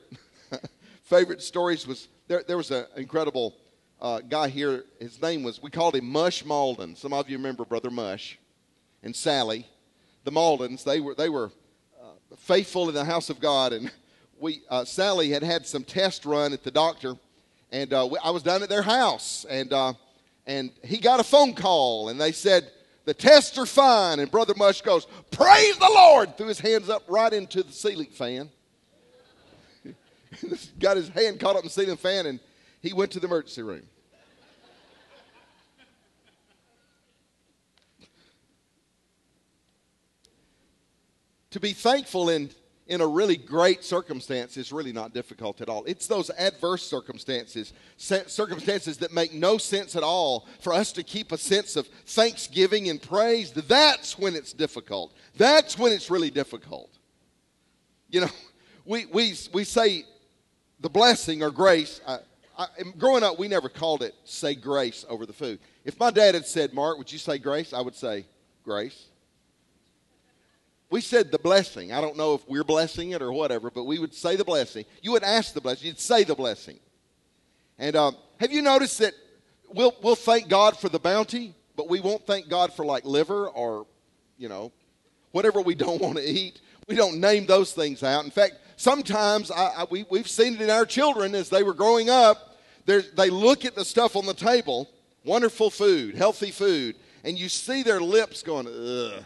favorite 1.04 1.42
stories 1.42 1.86
was 1.86 2.08
there, 2.28 2.42
there 2.46 2.56
was 2.56 2.70
an 2.70 2.86
incredible 2.96 3.54
uh, 4.00 4.20
guy 4.20 4.48
here. 4.48 4.84
His 4.98 5.20
name 5.20 5.42
was, 5.42 5.62
we 5.62 5.70
called 5.70 5.94
him 5.94 6.10
Mush 6.10 6.44
Malden. 6.44 6.96
Some 6.96 7.12
of 7.12 7.28
you 7.28 7.36
remember 7.36 7.66
Brother 7.66 7.90
Mush 7.90 8.38
and 9.02 9.14
Sally. 9.14 9.66
The 10.24 10.32
Maldens, 10.32 10.82
they 10.82 11.00
were, 11.00 11.14
they 11.14 11.28
were 11.28 11.50
uh, 12.00 12.36
faithful 12.38 12.88
in 12.88 12.94
the 12.94 13.04
house 13.04 13.28
of 13.28 13.38
God. 13.38 13.74
And 13.74 13.92
we, 14.40 14.62
uh, 14.70 14.86
Sally 14.86 15.30
had 15.30 15.42
had 15.42 15.66
some 15.66 15.84
test 15.84 16.24
run 16.24 16.54
at 16.54 16.64
the 16.64 16.70
doctor. 16.70 17.16
And 17.70 17.92
uh, 17.92 18.08
we, 18.10 18.18
I 18.24 18.30
was 18.30 18.42
down 18.42 18.62
at 18.62 18.70
their 18.70 18.82
house. 18.82 19.44
And 19.48 19.72
uh, 19.74 19.92
and 20.50 20.72
he 20.82 20.98
got 20.98 21.20
a 21.20 21.22
phone 21.22 21.54
call 21.54 22.08
and 22.08 22.20
they 22.20 22.32
said 22.32 22.68
the 23.04 23.14
tests 23.14 23.56
are 23.56 23.66
fine. 23.66 24.18
And 24.18 24.28
brother 24.28 24.52
mush 24.56 24.82
goes 24.82 25.06
praise 25.30 25.76
the 25.76 25.88
lord 25.88 26.36
threw 26.36 26.48
his 26.48 26.58
hands 26.58 26.88
up 26.88 27.04
right 27.06 27.32
into 27.32 27.62
the 27.62 27.72
ceiling 27.72 28.10
fan. 28.10 28.50
Got 30.80 30.96
his 30.96 31.08
hand 31.08 31.38
caught 31.38 31.54
up 31.54 31.62
in 31.62 31.66
the 31.66 31.70
ceiling 31.70 31.96
fan 31.96 32.26
and 32.26 32.40
he 32.82 32.92
went 32.92 33.12
to 33.12 33.20
the 33.20 33.28
emergency 33.28 33.62
room. 33.62 33.82
To 41.50 41.60
be 41.60 41.72
thankful 41.72 42.28
in 42.28 42.50
in 42.90 43.00
a 43.00 43.06
really 43.06 43.36
great 43.36 43.84
circumstance 43.84 44.56
is 44.56 44.72
really 44.72 44.92
not 44.92 45.14
difficult 45.14 45.60
at 45.60 45.68
all. 45.68 45.84
It's 45.84 46.08
those 46.08 46.28
adverse 46.30 46.82
circumstances, 46.82 47.72
circumstances 47.96 48.98
that 48.98 49.12
make 49.12 49.32
no 49.32 49.58
sense 49.58 49.94
at 49.94 50.02
all, 50.02 50.48
for 50.60 50.72
us 50.72 50.90
to 50.92 51.04
keep 51.04 51.30
a 51.30 51.38
sense 51.38 51.76
of 51.76 51.86
thanksgiving 51.86 52.90
and 52.90 53.00
praise. 53.00 53.52
That's 53.52 54.18
when 54.18 54.34
it's 54.34 54.52
difficult. 54.52 55.14
That's 55.36 55.78
when 55.78 55.92
it's 55.92 56.10
really 56.10 56.30
difficult. 56.30 56.90
You 58.10 58.22
know, 58.22 58.30
we, 58.84 59.06
we, 59.06 59.34
we 59.54 59.62
say 59.62 60.04
the 60.80 60.90
blessing 60.90 61.44
or 61.44 61.52
grace. 61.52 62.00
I, 62.08 62.18
I, 62.58 62.66
growing 62.98 63.22
up, 63.22 63.38
we 63.38 63.46
never 63.46 63.68
called 63.68 64.02
it 64.02 64.16
say 64.24 64.56
grace 64.56 65.06
over 65.08 65.26
the 65.26 65.32
food. 65.32 65.60
If 65.84 65.98
my 66.00 66.10
dad 66.10 66.34
had 66.34 66.44
said, 66.44 66.74
Mark, 66.74 66.98
would 66.98 67.12
you 67.12 67.18
say 67.18 67.38
grace? 67.38 67.72
I 67.72 67.82
would 67.82 67.94
say 67.94 68.26
grace 68.64 69.09
we 70.90 71.00
said 71.00 71.30
the 71.30 71.38
blessing. 71.38 71.92
I 71.92 72.00
don't 72.00 72.16
know 72.16 72.34
if 72.34 72.46
we're 72.48 72.64
blessing 72.64 73.12
it 73.12 73.22
or 73.22 73.32
whatever, 73.32 73.70
but 73.70 73.84
we 73.84 74.00
would 74.00 74.12
say 74.12 74.34
the 74.34 74.44
blessing. 74.44 74.84
You 75.02 75.12
would 75.12 75.22
ask 75.22 75.54
the 75.54 75.60
blessing. 75.60 75.86
You'd 75.86 76.00
say 76.00 76.24
the 76.24 76.34
blessing. 76.34 76.80
And 77.78 77.94
um, 77.94 78.16
have 78.40 78.52
you 78.52 78.60
noticed 78.60 78.98
that 78.98 79.14
we'll, 79.72 79.94
we'll 80.02 80.16
thank 80.16 80.48
God 80.48 80.76
for 80.76 80.88
the 80.88 80.98
bounty, 80.98 81.54
but 81.76 81.88
we 81.88 82.00
won't 82.00 82.26
thank 82.26 82.48
God 82.48 82.74
for 82.74 82.84
like 82.84 83.04
liver 83.04 83.48
or, 83.48 83.86
you 84.36 84.48
know, 84.48 84.72
whatever 85.30 85.60
we 85.60 85.74
don't 85.76 86.02
want 86.02 86.16
to 86.16 86.24
eat. 86.24 86.60
We 86.88 86.96
don't 86.96 87.20
name 87.20 87.46
those 87.46 87.72
things 87.72 88.02
out. 88.02 88.24
In 88.24 88.32
fact, 88.32 88.54
sometimes 88.76 89.52
I, 89.52 89.66
I, 89.66 89.86
we, 89.88 90.04
we've 90.10 90.28
seen 90.28 90.54
it 90.54 90.60
in 90.60 90.70
our 90.70 90.84
children 90.84 91.36
as 91.36 91.48
they 91.48 91.62
were 91.62 91.74
growing 91.74 92.10
up. 92.10 92.58
They 92.84 93.30
look 93.30 93.64
at 93.64 93.76
the 93.76 93.84
stuff 93.84 94.16
on 94.16 94.26
the 94.26 94.34
table, 94.34 94.90
wonderful 95.24 95.70
food, 95.70 96.16
healthy 96.16 96.50
food, 96.50 96.96
and 97.22 97.38
you 97.38 97.48
see 97.48 97.84
their 97.84 98.00
lips 98.00 98.42
going, 98.42 98.66
ugh 98.66 99.24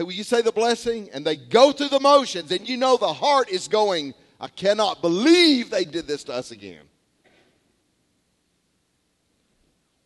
you 0.00 0.24
say 0.24 0.42
the 0.42 0.52
blessing? 0.52 1.08
And 1.12 1.24
they 1.24 1.36
go 1.36 1.72
through 1.72 1.88
the 1.88 2.00
motions, 2.00 2.50
and 2.50 2.68
you 2.68 2.76
know 2.76 2.96
the 2.96 3.12
heart 3.12 3.48
is 3.48 3.68
going, 3.68 4.14
I 4.40 4.48
cannot 4.48 5.00
believe 5.00 5.70
they 5.70 5.84
did 5.84 6.06
this 6.06 6.24
to 6.24 6.32
us 6.32 6.50
again. 6.50 6.82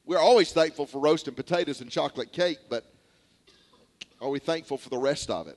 We're 0.05 0.19
always 0.19 0.53
thankful 0.53 0.87
for 0.87 0.99
roasted 0.99 1.37
potatoes 1.37 1.81
and 1.81 1.91
chocolate 1.91 2.33
cake, 2.33 2.59
but 2.69 2.85
are 4.21 4.29
we 4.29 4.39
thankful 4.39 4.77
for 4.77 4.91
the 4.91 4.99
rest 4.99 5.31
of 5.31 5.47
it? 5.47 5.57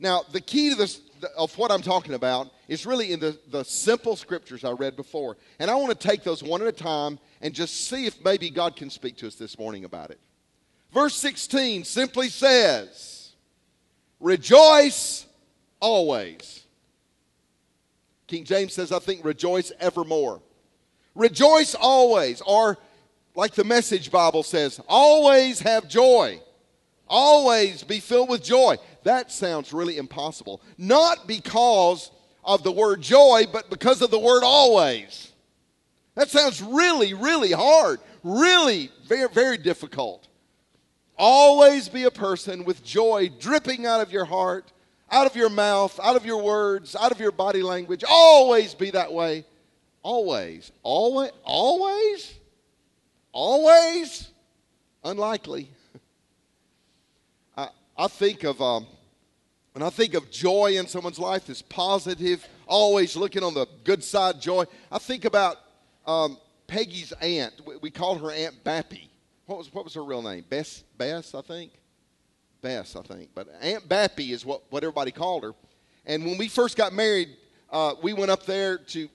Now, 0.00 0.22
the 0.32 0.40
key 0.40 0.70
to 0.70 0.76
this, 0.76 1.00
of 1.36 1.56
what 1.58 1.70
I'm 1.70 1.82
talking 1.82 2.14
about 2.14 2.50
is 2.68 2.86
really 2.86 3.12
in 3.12 3.20
the, 3.20 3.38
the 3.50 3.64
simple 3.64 4.16
scriptures 4.16 4.64
I 4.64 4.70
read 4.70 4.96
before. 4.96 5.36
And 5.58 5.70
I 5.70 5.74
want 5.74 5.98
to 5.98 6.08
take 6.08 6.22
those 6.22 6.42
one 6.42 6.62
at 6.62 6.68
a 6.68 6.72
time 6.72 7.18
and 7.40 7.52
just 7.52 7.88
see 7.88 8.06
if 8.06 8.22
maybe 8.24 8.50
God 8.50 8.76
can 8.76 8.90
speak 8.90 9.16
to 9.18 9.26
us 9.26 9.34
this 9.34 9.58
morning 9.58 9.84
about 9.84 10.10
it. 10.10 10.20
Verse 10.92 11.14
16 11.16 11.84
simply 11.84 12.28
says, 12.28 13.32
Rejoice 14.20 15.26
always. 15.80 16.64
King 18.26 18.44
James 18.44 18.74
says, 18.74 18.92
I 18.92 18.98
think, 18.98 19.24
rejoice 19.24 19.72
evermore. 19.80 20.42
Rejoice 21.14 21.74
always, 21.74 22.40
or 22.42 22.78
like 23.34 23.54
the 23.54 23.64
Message 23.64 24.10
Bible 24.10 24.42
says, 24.42 24.80
always 24.88 25.60
have 25.60 25.88
joy. 25.88 26.40
Always 27.08 27.82
be 27.82 28.00
filled 28.00 28.28
with 28.28 28.44
joy. 28.44 28.76
That 29.04 29.32
sounds 29.32 29.72
really 29.72 29.96
impossible. 29.96 30.60
Not 30.76 31.26
because 31.26 32.10
of 32.44 32.62
the 32.62 32.72
word 32.72 33.00
joy, 33.00 33.44
but 33.50 33.70
because 33.70 34.02
of 34.02 34.10
the 34.10 34.18
word 34.18 34.42
always. 34.44 35.32
That 36.14 36.28
sounds 36.28 36.62
really, 36.62 37.14
really 37.14 37.52
hard. 37.52 38.00
Really, 38.22 38.90
very, 39.06 39.28
very 39.28 39.56
difficult. 39.56 40.27
Always 41.18 41.88
be 41.88 42.04
a 42.04 42.12
person 42.12 42.64
with 42.64 42.84
joy 42.84 43.30
dripping 43.40 43.86
out 43.86 44.00
of 44.00 44.12
your 44.12 44.24
heart, 44.24 44.72
out 45.10 45.26
of 45.26 45.34
your 45.34 45.50
mouth, 45.50 45.98
out 46.00 46.14
of 46.14 46.24
your 46.24 46.40
words, 46.40 46.94
out 46.94 47.10
of 47.10 47.18
your 47.18 47.32
body 47.32 47.60
language. 47.60 48.04
Always 48.08 48.72
be 48.74 48.90
that 48.92 49.12
way. 49.12 49.44
Always. 50.04 50.70
Always. 50.84 51.32
Always? 51.42 52.34
Always? 53.32 54.30
Unlikely. 55.02 55.68
I, 57.56 57.68
I 57.96 58.06
think 58.06 58.44
of, 58.44 58.62
um, 58.62 58.86
when 59.72 59.82
I 59.82 59.90
think 59.90 60.14
of 60.14 60.30
joy 60.30 60.76
in 60.78 60.86
someone's 60.86 61.18
life, 61.18 61.46
this 61.46 61.62
positive, 61.62 62.46
always 62.68 63.16
looking 63.16 63.42
on 63.42 63.54
the 63.54 63.66
good 63.82 64.04
side 64.04 64.40
joy, 64.40 64.66
I 64.92 64.98
think 64.98 65.24
about 65.24 65.56
um, 66.06 66.38
Peggy's 66.68 67.10
aunt. 67.20 67.54
We, 67.66 67.76
we 67.78 67.90
call 67.90 68.18
her 68.18 68.30
Aunt 68.30 68.62
Bappy 68.62 69.07
what 69.48 69.58
was 69.58 69.72
what 69.72 69.84
was 69.84 69.94
her 69.94 70.04
real 70.04 70.22
name? 70.22 70.44
Bess 70.48 70.84
Bess, 70.96 71.34
I 71.34 71.40
think. 71.40 71.72
Bess, 72.60 72.94
I 72.94 73.02
think. 73.02 73.30
But 73.34 73.48
Aunt 73.62 73.88
Bappy 73.88 74.30
is 74.30 74.44
what, 74.44 74.62
what 74.70 74.84
everybody 74.84 75.10
called 75.10 75.42
her. 75.42 75.54
And 76.04 76.24
when 76.24 76.36
we 76.36 76.48
first 76.48 76.76
got 76.76 76.92
married, 76.92 77.30
uh, 77.70 77.94
we 78.02 78.12
went 78.12 78.30
up 78.30 78.44
there 78.44 78.78
to 78.78 79.08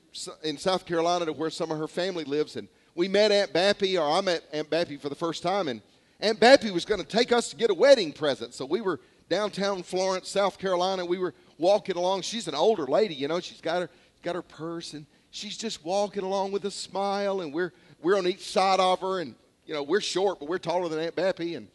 in 0.43 0.57
South 0.57 0.85
Carolina 0.85 1.25
to 1.25 1.33
where 1.33 1.51
some 1.51 1.71
of 1.71 1.77
her 1.77 1.87
family 1.87 2.23
lives, 2.23 2.55
and 2.55 2.67
we 2.95 3.07
met 3.07 3.31
Aunt 3.31 3.53
Bappy, 3.53 3.99
or 3.99 4.11
I 4.11 4.21
met 4.21 4.43
Aunt 4.51 4.69
Bappy 4.69 4.99
for 4.99 5.09
the 5.09 5.15
first 5.15 5.43
time, 5.43 5.67
and 5.67 5.81
Aunt 6.19 6.39
Bappy 6.39 6.71
was 6.71 6.85
going 6.85 7.01
to 7.01 7.07
take 7.07 7.31
us 7.31 7.49
to 7.49 7.55
get 7.55 7.69
a 7.69 7.73
wedding 7.73 8.11
present. 8.11 8.55
So 8.55 8.65
we 8.65 8.81
were 8.81 8.99
downtown 9.29 9.83
Florence, 9.83 10.29
South 10.29 10.57
Carolina. 10.57 11.05
We 11.05 11.19
were 11.19 11.35
walking 11.59 11.95
along. 11.95 12.23
She's 12.23 12.47
an 12.47 12.55
older 12.55 12.87
lady, 12.87 13.13
you 13.13 13.27
know. 13.27 13.39
She's 13.39 13.61
got 13.61 13.81
her 13.81 13.89
got 14.23 14.33
her 14.33 14.41
purse, 14.41 14.93
and 14.93 15.05
she's 15.29 15.57
just 15.57 15.85
walking 15.85 16.23
along 16.23 16.53
with 16.53 16.65
a 16.65 16.71
smile, 16.71 17.41
and 17.41 17.53
we're 17.53 17.71
we're 18.01 18.17
on 18.17 18.25
each 18.25 18.49
side 18.49 18.79
of 18.79 18.99
her, 19.01 19.19
and 19.19 19.35
you 19.65 19.73
know, 19.73 19.83
we're 19.83 20.01
short, 20.01 20.39
but 20.39 20.49
we're 20.49 20.57
taller 20.57 20.89
than 20.89 20.99
Aunt 20.99 21.15
Bappy, 21.15 21.57
and 21.57 21.67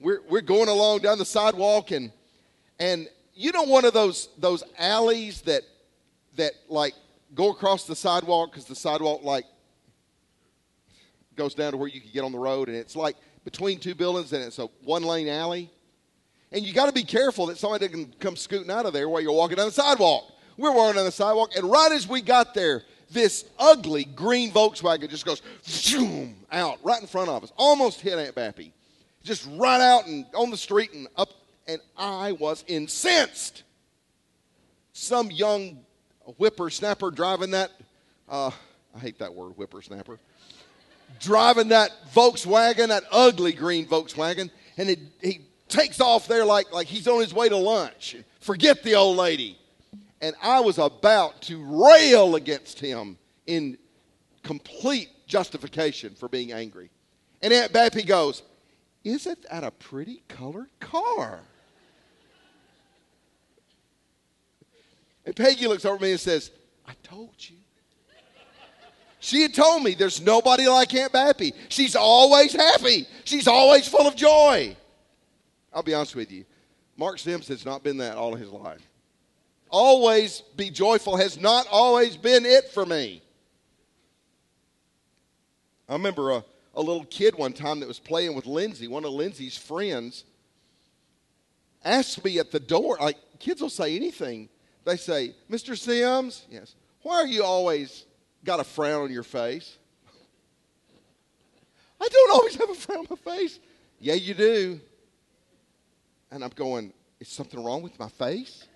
we're 0.00 0.20
we're 0.28 0.40
going 0.40 0.68
along 0.68 1.00
down 1.00 1.18
the 1.18 1.24
sidewalk, 1.24 1.90
and 1.90 2.12
and 2.78 3.08
you 3.34 3.52
know 3.52 3.62
one 3.62 3.84
of 3.84 3.92
those 3.92 4.28
those 4.38 4.62
alleys 4.78 5.42
that 5.42 5.62
that 6.36 6.52
like 6.68 6.94
go 7.34 7.50
across 7.50 7.86
the 7.86 7.96
sidewalk 7.96 8.50
because 8.50 8.64
the 8.64 8.74
sidewalk 8.74 9.22
like 9.22 9.44
goes 11.36 11.54
down 11.54 11.72
to 11.72 11.78
where 11.78 11.88
you 11.88 12.00
can 12.00 12.10
get 12.12 12.24
on 12.24 12.32
the 12.32 12.38
road, 12.38 12.68
and 12.68 12.76
it's 12.76 12.96
like 12.96 13.16
between 13.44 13.78
two 13.78 13.94
buildings, 13.94 14.32
and 14.32 14.42
it's 14.42 14.58
a 14.58 14.66
one 14.84 15.02
lane 15.02 15.28
alley. 15.28 15.70
And 16.50 16.64
you 16.64 16.72
got 16.72 16.86
to 16.86 16.92
be 16.92 17.04
careful 17.04 17.46
that 17.46 17.58
somebody 17.58 17.88
can 17.88 18.06
come 18.20 18.34
scooting 18.34 18.70
out 18.70 18.86
of 18.86 18.94
there 18.94 19.06
while 19.08 19.20
you're 19.20 19.32
walking 19.32 19.56
down 19.56 19.66
the 19.66 19.72
sidewalk. 19.72 20.32
We're 20.56 20.72
walking 20.72 20.96
down 20.96 21.04
the 21.04 21.12
sidewalk, 21.12 21.54
and 21.56 21.70
right 21.70 21.92
as 21.92 22.08
we 22.08 22.22
got 22.22 22.54
there, 22.54 22.84
this 23.10 23.44
ugly 23.58 24.04
green 24.04 24.52
Volkswagen 24.52 25.08
just 25.08 25.24
goes 25.24 25.42
zoom 25.64 26.36
out 26.52 26.78
right 26.82 27.00
in 27.00 27.06
front 27.06 27.28
of 27.28 27.42
us, 27.42 27.52
almost 27.56 28.00
hit 28.00 28.18
Aunt 28.18 28.34
Bappy. 28.34 28.72
Just 29.22 29.48
right 29.56 29.80
out 29.80 30.06
and 30.06 30.26
on 30.34 30.50
the 30.50 30.56
street 30.56 30.92
and 30.92 31.08
up, 31.16 31.30
and 31.66 31.80
I 31.96 32.32
was 32.32 32.64
incensed. 32.66 33.62
Some 34.92 35.30
young 35.30 35.78
whippersnapper 36.36 37.10
driving 37.10 37.52
that, 37.52 37.70
uh, 38.28 38.50
I 38.94 38.98
hate 38.98 39.18
that 39.18 39.34
word, 39.34 39.52
whippersnapper, 39.52 40.18
driving 41.20 41.68
that 41.68 41.90
Volkswagen, 42.14 42.88
that 42.88 43.04
ugly 43.10 43.52
green 43.52 43.86
Volkswagen, 43.86 44.50
and 44.76 44.90
it, 44.90 44.98
he 45.20 45.40
takes 45.68 46.00
off 46.00 46.28
there 46.28 46.44
like, 46.44 46.72
like 46.72 46.86
he's 46.86 47.08
on 47.08 47.20
his 47.20 47.34
way 47.34 47.48
to 47.48 47.56
lunch. 47.56 48.16
Forget 48.40 48.82
the 48.82 48.94
old 48.94 49.16
lady 49.16 49.58
and 50.20 50.34
I 50.42 50.60
was 50.60 50.78
about 50.78 51.42
to 51.42 51.62
rail 51.64 52.34
against 52.36 52.80
him 52.80 53.18
in 53.46 53.78
complete 54.42 55.08
justification 55.26 56.14
for 56.14 56.28
being 56.28 56.52
angry. 56.52 56.90
And 57.42 57.52
Aunt 57.52 57.72
Bappy 57.72 58.04
goes, 58.06 58.42
Isn't 59.04 59.46
that 59.50 59.64
a 59.64 59.70
pretty 59.70 60.22
colored 60.28 60.70
car? 60.80 61.40
And 65.24 65.36
Peggy 65.36 65.66
looks 65.66 65.84
over 65.84 65.96
at 65.96 66.00
me 66.00 66.12
and 66.12 66.20
says, 66.20 66.50
I 66.86 66.92
told 67.02 67.34
you. 67.38 67.56
She 69.20 69.42
had 69.42 69.52
told 69.52 69.82
me 69.82 69.94
there's 69.94 70.20
nobody 70.22 70.66
like 70.68 70.94
Aunt 70.94 71.12
Bappy. 71.12 71.52
She's 71.68 71.96
always 71.96 72.52
happy. 72.52 73.06
She's 73.24 73.48
always 73.48 73.86
full 73.86 74.06
of 74.06 74.16
joy. 74.16 74.76
I'll 75.72 75.82
be 75.82 75.92
honest 75.92 76.16
with 76.16 76.32
you. 76.32 76.44
Mark 76.96 77.18
Sims 77.18 77.48
has 77.48 77.66
not 77.66 77.82
been 77.82 77.98
that 77.98 78.16
all 78.16 78.34
his 78.34 78.50
life. 78.50 78.87
Always 79.70 80.42
be 80.56 80.70
joyful 80.70 81.16
has 81.16 81.38
not 81.38 81.66
always 81.70 82.16
been 82.16 82.46
it 82.46 82.70
for 82.70 82.86
me. 82.86 83.22
I 85.88 85.94
remember 85.94 86.30
a, 86.32 86.44
a 86.74 86.80
little 86.82 87.04
kid 87.04 87.36
one 87.36 87.52
time 87.52 87.80
that 87.80 87.88
was 87.88 87.98
playing 87.98 88.34
with 88.34 88.46
Lindsay, 88.46 88.88
one 88.88 89.04
of 89.04 89.12
Lindsay's 89.12 89.56
friends, 89.56 90.24
asked 91.84 92.22
me 92.24 92.38
at 92.38 92.50
the 92.50 92.60
door, 92.60 92.98
like 93.00 93.16
kids 93.38 93.60
will 93.60 93.70
say 93.70 93.96
anything. 93.96 94.48
They 94.84 94.96
say, 94.96 95.34
Mr. 95.50 95.76
Sims, 95.76 96.46
yes, 96.50 96.74
why 97.02 97.16
are 97.16 97.26
you 97.26 97.44
always 97.44 98.04
got 98.44 98.60
a 98.60 98.64
frown 98.64 99.02
on 99.02 99.12
your 99.12 99.22
face? 99.22 99.76
I 102.00 102.08
don't 102.08 102.30
always 102.32 102.54
have 102.56 102.70
a 102.70 102.74
frown 102.74 103.00
on 103.00 103.06
my 103.10 103.32
face. 103.32 103.58
Yeah, 104.00 104.14
you 104.14 104.34
do. 104.34 104.80
And 106.30 106.44
I'm 106.44 106.52
going, 106.54 106.92
is 107.18 107.28
something 107.28 107.62
wrong 107.62 107.82
with 107.82 107.98
my 107.98 108.08
face? 108.08 108.66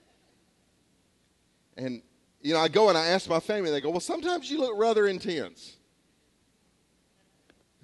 And, 1.76 2.02
you 2.40 2.54
know, 2.54 2.60
I 2.60 2.68
go 2.68 2.88
and 2.88 2.96
I 2.98 3.06
ask 3.06 3.28
my 3.28 3.40
family, 3.40 3.70
they 3.70 3.80
go, 3.80 3.90
well, 3.90 4.00
sometimes 4.00 4.50
you 4.50 4.58
look 4.58 4.74
rather 4.76 5.06
intense. 5.06 5.76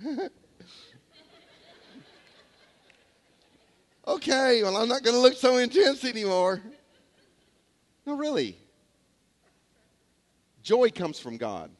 okay, 4.07 4.62
well, 4.62 4.76
I'm 4.76 4.88
not 4.88 5.02
going 5.02 5.16
to 5.16 5.21
look 5.21 5.35
so 5.35 5.57
intense 5.57 6.04
anymore. 6.04 6.62
No, 8.07 8.16
really. 8.16 8.57
Joy 10.62 10.90
comes 10.90 11.18
from 11.18 11.37
God. 11.37 11.71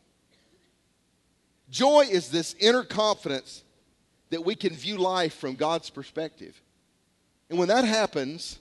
Joy 1.71 2.07
is 2.11 2.31
this 2.31 2.55
inner 2.59 2.83
confidence 2.83 3.63
that 4.31 4.45
we 4.45 4.55
can 4.55 4.75
view 4.75 4.97
life 4.97 5.35
from 5.35 5.55
God's 5.55 5.91
perspective. 5.91 6.61
And 7.51 7.59
when 7.59 7.69
that 7.69 7.85
happens, 7.85 8.59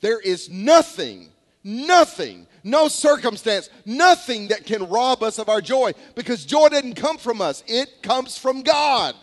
there 0.00 0.20
is 0.20 0.50
nothing, 0.50 1.30
nothing, 1.66 2.46
no 2.62 2.88
circumstance, 2.88 3.68
nothing 3.84 4.48
that 4.48 4.64
can 4.64 4.88
rob 4.88 5.22
us 5.22 5.38
of 5.38 5.48
our 5.48 5.60
joy 5.60 5.92
because 6.14 6.44
joy 6.44 6.68
didn't 6.68 6.94
come 6.94 7.18
from 7.18 7.40
us, 7.40 7.64
it 7.66 8.02
comes 8.02 8.38
from 8.38 8.62
God. 8.62 9.14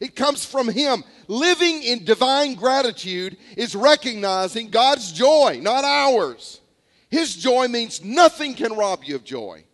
It 0.00 0.14
comes 0.14 0.44
from 0.44 0.68
Him. 0.68 1.02
Living 1.28 1.82
in 1.82 2.04
divine 2.04 2.54
gratitude 2.54 3.38
is 3.56 3.74
recognizing 3.74 4.68
God's 4.68 5.12
joy, 5.12 5.60
not 5.62 5.84
ours. 5.84 6.60
His 7.08 7.34
joy 7.34 7.68
means 7.68 8.04
nothing 8.04 8.54
can 8.54 8.74
rob 8.74 9.04
you 9.04 9.14
of 9.14 9.24
joy. 9.24 9.64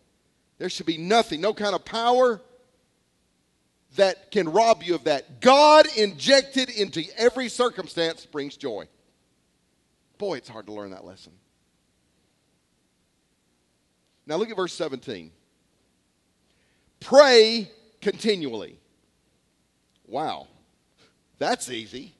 There 0.57 0.69
should 0.69 0.85
be 0.85 0.97
nothing, 0.97 1.41
no 1.41 1.53
kind 1.53 1.75
of 1.75 1.83
power 1.83 2.39
that 3.95 4.31
can 4.31 4.47
rob 4.47 4.83
you 4.83 4.95
of 4.95 5.03
that. 5.05 5.41
God 5.41 5.87
injected 5.97 6.69
into 6.69 7.03
every 7.17 7.49
circumstance 7.49 8.25
brings 8.25 8.55
joy. 8.55 8.87
Boy, 10.17 10.35
it's 10.35 10.47
hard 10.47 10.67
to 10.67 10.71
learn 10.71 10.91
that 10.91 11.03
lesson. 11.03 11.33
Now 14.25 14.37
look 14.37 14.49
at 14.49 14.55
verse 14.55 14.73
17. 14.73 15.31
Pray 16.99 17.69
continually. 18.01 18.77
Wow, 20.05 20.47
that's 21.39 21.69
easy. 21.69 22.15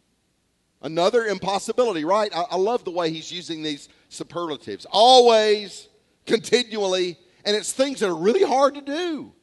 Another 0.82 1.26
impossibility, 1.26 2.04
right? 2.04 2.36
I, 2.36 2.42
I, 2.52 2.56
love 2.56 2.84
the 2.84 2.92
way 2.92 3.12
he's 3.12 3.32
using 3.32 3.62
these 3.62 3.88
superlatives. 4.10 4.88
Always, 4.90 5.88
continually, 6.26 7.20
and 7.46 7.56
it's 7.56 7.72
things 7.72 8.00
that 8.00 8.10
are 8.10 8.16
really 8.16 8.44
hard 8.44 8.74
to 8.76 8.82
do. 8.82 9.34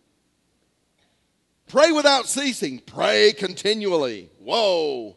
Pray 1.69 1.93
without 1.93 2.27
ceasing. 2.27 2.81
Pray 2.81 3.33
continually. 3.33 4.31
Whoa. 4.41 5.17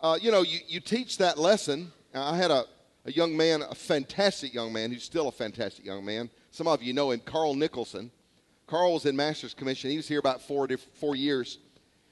Uh, 0.00 0.18
you 0.20 0.30
know, 0.30 0.42
you, 0.42 0.60
you 0.68 0.78
teach 0.78 1.18
that 1.18 1.38
lesson. 1.38 1.90
I 2.14 2.36
had 2.36 2.50
a, 2.50 2.64
a 3.04 3.12
young 3.12 3.36
man, 3.36 3.62
a 3.62 3.74
fantastic 3.74 4.54
young 4.54 4.72
man, 4.72 4.92
who's 4.92 5.02
still 5.02 5.28
a 5.28 5.32
fantastic 5.32 5.84
young 5.84 6.04
man. 6.04 6.30
Some 6.50 6.66
of 6.68 6.82
you 6.82 6.92
know 6.92 7.10
him, 7.10 7.20
Carl 7.20 7.54
Nicholson. 7.54 8.10
Carl 8.66 8.94
was 8.94 9.06
in 9.06 9.16
Master's 9.16 9.54
Commission. 9.54 9.90
He 9.90 9.96
was 9.96 10.08
here 10.08 10.18
about 10.18 10.40
four, 10.40 10.68
four 10.94 11.16
years. 11.16 11.58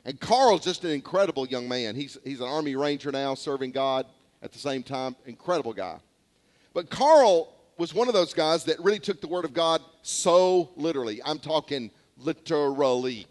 And 0.05 0.19
Carl's 0.19 0.65
just 0.65 0.85
an 0.85 0.91
incredible 0.91 1.47
young 1.47 1.69
man. 1.69 1.95
He's, 1.95 2.19
he's 2.25 2.41
an 2.41 2.49
Army 2.49 2.75
Ranger 2.75 3.13
now, 3.13 3.35
serving 3.35 3.71
God 3.71 4.07
at 4.43 4.53
the 4.53 4.59
same 4.59 4.83
time. 4.83 5.15
Incredible 5.27 5.73
guy. 5.73 5.99
But 6.73 6.91
Carl 6.91 7.55
was 7.77 7.95
one 7.95 8.09
of 8.09 8.15
those 8.15 8.35
guys 8.35 8.65
that 8.65 8.79
really 8.81 8.99
took 8.99 9.21
the 9.21 9.29
Word 9.29 9.45
of 9.45 9.55
God 9.55 9.83
so 10.03 10.71
literally. 10.77 11.23
I'm 11.25 11.39
talking 11.39 11.91
literally. 12.19 13.27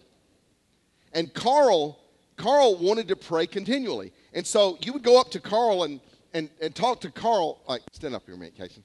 And 1.13 1.33
Carl, 1.33 1.99
Carl 2.37 2.77
wanted 2.77 3.07
to 3.09 3.15
pray 3.15 3.47
continually. 3.47 4.11
And 4.33 4.45
so 4.45 4.77
you 4.81 4.93
would 4.93 5.03
go 5.03 5.19
up 5.19 5.31
to 5.31 5.39
Carl 5.39 5.83
and, 5.83 5.99
and, 6.33 6.49
and 6.61 6.75
talk 6.75 7.01
to 7.01 7.11
Carl. 7.11 7.61
Like, 7.67 7.81
stand 7.91 8.15
up 8.15 8.25
here 8.25 8.35
a 8.35 8.37
minute, 8.37 8.55
Casey. 8.55 8.83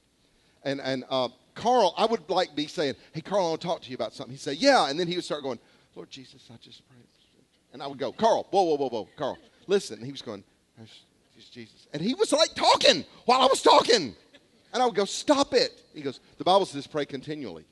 And, 0.64 0.80
and 0.80 1.04
uh, 1.10 1.28
Carl, 1.54 1.94
I 1.96 2.06
would 2.06 2.28
like 2.30 2.54
be 2.54 2.66
saying, 2.66 2.94
hey, 3.12 3.20
Carl, 3.20 3.46
I 3.46 3.48
want 3.50 3.60
to 3.60 3.66
talk 3.66 3.82
to 3.82 3.90
you 3.90 3.94
about 3.94 4.14
something. 4.14 4.32
He'd 4.32 4.40
say, 4.40 4.54
yeah. 4.54 4.88
And 4.88 4.98
then 4.98 5.06
he 5.06 5.16
would 5.16 5.24
start 5.24 5.42
going, 5.42 5.58
Lord 5.94 6.10
Jesus, 6.10 6.48
I 6.52 6.56
just 6.56 6.88
pray. 6.88 6.98
And 7.72 7.82
I 7.82 7.86
would 7.86 7.98
go, 7.98 8.12
Carl, 8.12 8.46
whoa, 8.50 8.62
whoa, 8.62 8.76
whoa, 8.76 8.88
whoa, 8.88 9.08
Carl, 9.16 9.36
listen. 9.66 9.96
And 9.96 10.06
he 10.06 10.12
was 10.12 10.22
going, 10.22 10.44
Jesus. 11.54 11.86
And 11.92 12.02
he 12.02 12.14
was 12.14 12.32
like 12.32 12.54
talking 12.54 13.04
while 13.24 13.40
I 13.40 13.46
was 13.46 13.62
talking. 13.62 14.16
And 14.72 14.82
I 14.82 14.86
would 14.86 14.94
go, 14.94 15.04
stop 15.04 15.54
it. 15.54 15.82
He 15.94 16.02
goes, 16.02 16.18
the 16.36 16.44
Bible 16.44 16.66
says 16.66 16.86
pray 16.86 17.06
continually. 17.06 17.64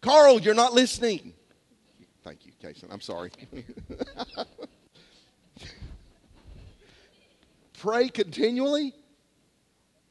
Carl, 0.00 0.40
you're 0.40 0.54
not 0.54 0.72
listening. 0.72 1.32
Thank 2.24 2.46
you, 2.46 2.52
Casey. 2.60 2.86
I'm 2.90 3.00
sorry. 3.00 3.30
Pray 7.86 8.08
continually. 8.08 8.92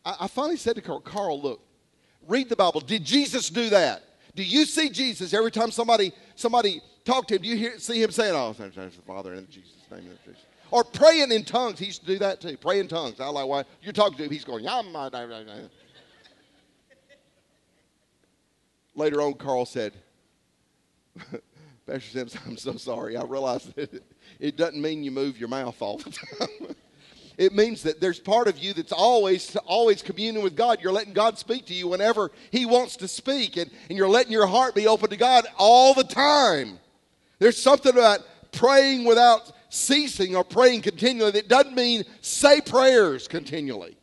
I, 0.05 0.15
I, 0.21 0.27
finally 0.27 0.55
said 0.55 0.77
to 0.77 0.81
Carl, 0.81 1.01
Carl, 1.01 1.41
look, 1.41 1.59
read 2.25 2.47
the 2.47 2.55
Bible. 2.55 2.79
Did 2.79 3.03
Jesus 3.03 3.49
do 3.49 3.69
that? 3.69 4.01
Do 4.33 4.43
you 4.43 4.63
see 4.63 4.87
Jesus 4.87 5.33
every 5.33 5.51
time 5.51 5.71
somebody 5.71 6.13
somebody 6.35 6.81
talk 7.03 7.27
to 7.27 7.35
him? 7.35 7.41
Do 7.41 7.49
you 7.49 7.57
hear, 7.57 7.77
see 7.77 8.01
him 8.01 8.11
saying, 8.11 8.33
"Oh, 8.33 8.53
thanks, 8.53 8.75
the 8.77 9.01
Father 9.05 9.33
in 9.33 9.45
Jesus' 9.49 9.73
name"? 9.91 10.03
Jesus? 10.25 10.41
Or 10.71 10.85
praying 10.85 11.33
in 11.33 11.43
tongues. 11.43 11.77
He 11.77 11.87
used 11.87 11.99
to 11.99 12.07
do 12.07 12.17
that 12.19 12.39
too. 12.39 12.55
Pray 12.55 12.79
in 12.79 12.87
tongues. 12.87 13.19
I 13.19 13.27
like 13.27 13.45
why 13.45 13.65
you're 13.81 13.91
talking 13.91 14.17
to 14.19 14.23
him. 14.23 14.31
He's 14.31 14.45
going, 14.45 14.63
Yam, 14.63 14.93
Later 18.95 19.21
on, 19.21 19.33
Carl 19.33 19.65
said, 19.65 19.91
Pastor 21.85 21.99
Sims, 21.99 22.37
I'm 22.45 22.55
so 22.55 22.77
sorry. 22.77 23.17
I 23.17 23.25
realize 23.25 23.65
that 23.65 23.93
it, 23.93 24.03
it 24.39 24.55
doesn't 24.55 24.81
mean 24.81 25.03
you 25.03 25.11
move 25.11 25.37
your 25.37 25.49
mouth 25.49 25.81
all 25.81 25.97
the 25.97 26.09
time. 26.39 26.75
It 27.37 27.53
means 27.53 27.83
that 27.83 27.99
there's 27.99 28.19
part 28.19 28.47
of 28.47 28.57
you 28.57 28.73
that's 28.73 28.91
always 28.91 29.55
always 29.65 30.01
communing 30.01 30.43
with 30.43 30.55
God. 30.55 30.79
You're 30.81 30.93
letting 30.93 31.13
God 31.13 31.37
speak 31.37 31.65
to 31.67 31.73
you 31.73 31.87
whenever 31.87 32.31
He 32.51 32.65
wants 32.65 32.95
to 32.97 33.07
speak, 33.07 33.57
and, 33.57 33.69
and 33.89 33.97
you're 33.97 34.09
letting 34.09 34.31
your 34.31 34.47
heart 34.47 34.75
be 34.75 34.87
open 34.87 35.09
to 35.09 35.17
God 35.17 35.45
all 35.57 35.93
the 35.93 36.03
time. 36.03 36.79
There's 37.39 37.61
something 37.61 37.91
about 37.91 38.21
praying 38.51 39.05
without 39.05 39.51
ceasing 39.69 40.35
or 40.35 40.43
praying 40.43 40.81
continually 40.81 41.31
that 41.31 41.49
doesn't 41.49 41.75
mean 41.75 42.03
say 42.21 42.61
prayers 42.61 43.27
continually. 43.27 43.97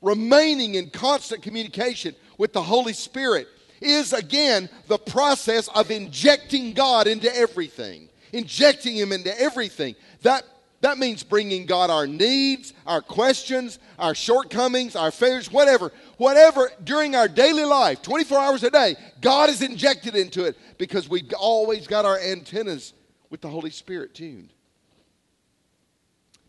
Remaining 0.00 0.76
in 0.76 0.90
constant 0.90 1.42
communication 1.42 2.14
with 2.38 2.52
the 2.52 2.62
Holy 2.62 2.92
Spirit 2.92 3.48
is 3.80 4.12
again 4.12 4.68
the 4.86 4.98
process 4.98 5.68
of 5.68 5.90
injecting 5.90 6.72
God 6.72 7.06
into 7.06 7.34
everything, 7.34 8.08
injecting 8.32 8.96
Him 8.96 9.12
into 9.12 9.38
everything. 9.40 9.94
That, 10.22 10.44
that 10.80 10.98
means 10.98 11.24
bringing 11.24 11.66
God 11.66 11.90
our 11.90 12.06
needs, 12.06 12.72
our 12.86 13.02
questions, 13.02 13.80
our 13.98 14.14
shortcomings, 14.14 14.94
our 14.94 15.10
failures, 15.10 15.50
whatever. 15.50 15.92
Whatever 16.18 16.70
during 16.84 17.16
our 17.16 17.26
daily 17.26 17.64
life, 17.64 18.00
24 18.02 18.38
hours 18.38 18.62
a 18.62 18.70
day, 18.70 18.96
God 19.20 19.50
is 19.50 19.60
injected 19.60 20.14
into 20.14 20.44
it 20.44 20.56
because 20.78 21.08
we've 21.08 21.32
always 21.32 21.86
got 21.88 22.04
our 22.04 22.18
antennas 22.20 22.92
with 23.28 23.40
the 23.40 23.48
Holy 23.48 23.70
Spirit 23.70 24.14
tuned. 24.14 24.52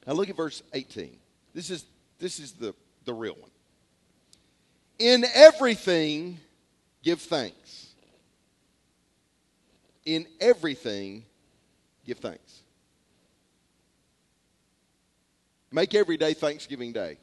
Now 0.05 0.13
look 0.13 0.29
at 0.29 0.35
verse 0.35 0.61
18. 0.73 1.17
This 1.55 1.71
is, 1.71 1.85
this 2.19 2.39
is 2.39 2.51
the, 2.51 2.75
the 3.05 3.13
real 3.13 3.35
one. 3.35 3.49
In 4.99 5.25
everything, 5.33 6.39
give 7.03 7.21
thanks. 7.21 7.87
In 10.05 10.27
everything, 10.39 11.25
give 12.05 12.19
thanks. 12.19 12.61
Make 15.71 15.93
every 15.95 16.17
day 16.17 16.33
Thanksgiving 16.33 16.91
Day. 16.91 17.17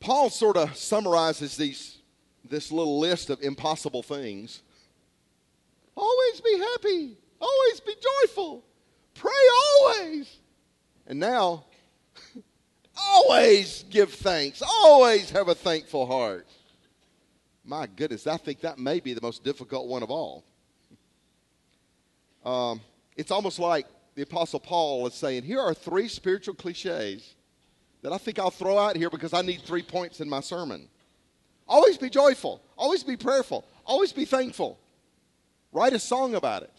Paul 0.00 0.30
sort 0.30 0.56
of 0.56 0.76
summarizes 0.76 1.56
these, 1.56 1.98
this 2.48 2.72
little 2.72 2.98
list 2.98 3.30
of 3.30 3.40
impossible 3.40 4.02
things. 4.02 4.62
Always 5.96 6.40
be 6.40 6.58
happy. 6.58 7.16
Always 7.40 7.80
be 7.80 7.94
joyful. 7.94 8.64
Pray 9.14 9.30
always. 9.76 10.38
And 11.06 11.20
now, 11.20 11.64
Always 12.96 13.84
give 13.90 14.12
thanks. 14.12 14.62
Always 14.62 15.30
have 15.30 15.48
a 15.48 15.54
thankful 15.54 16.06
heart. 16.06 16.46
My 17.64 17.86
goodness, 17.86 18.26
I 18.26 18.36
think 18.36 18.60
that 18.60 18.78
may 18.78 19.00
be 19.00 19.14
the 19.14 19.20
most 19.20 19.44
difficult 19.44 19.86
one 19.86 20.02
of 20.02 20.10
all. 20.10 20.44
Um, 22.44 22.80
it's 23.16 23.30
almost 23.30 23.58
like 23.58 23.86
the 24.14 24.22
Apostle 24.22 24.60
Paul 24.60 25.06
is 25.06 25.14
saying, 25.14 25.42
here 25.44 25.60
are 25.60 25.74
three 25.74 26.08
spiritual 26.08 26.54
cliches 26.54 27.34
that 28.02 28.12
I 28.12 28.18
think 28.18 28.38
I'll 28.38 28.50
throw 28.50 28.78
out 28.78 28.96
here 28.96 29.10
because 29.10 29.32
I 29.32 29.42
need 29.42 29.62
three 29.62 29.82
points 29.82 30.20
in 30.20 30.28
my 30.28 30.40
sermon. 30.40 30.88
Always 31.66 31.96
be 31.96 32.10
joyful. 32.10 32.60
Always 32.76 33.02
be 33.04 33.16
prayerful. 33.16 33.64
Always 33.86 34.12
be 34.12 34.24
thankful. 34.24 34.78
Write 35.72 35.94
a 35.94 35.98
song 35.98 36.34
about 36.34 36.64
it. 36.64 36.72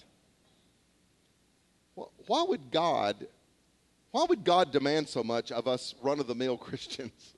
Why 2.28 2.44
would 2.48 2.72
God, 2.72 3.28
why 4.12 4.26
would 4.28 4.44
God 4.44 4.72
demand 4.72 5.10
so 5.10 5.24
much 5.24 5.52
of 5.52 5.68
us 5.68 5.96
run-of-the-mill 6.02 6.58
Christians? 6.60 7.34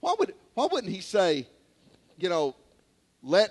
Why 0.00 0.14
would, 0.18 0.34
why 0.54 0.68
wouldn't 0.70 0.92
He 0.92 1.00
say, 1.00 1.46
you 2.18 2.28
know, 2.28 2.54
let 3.22 3.50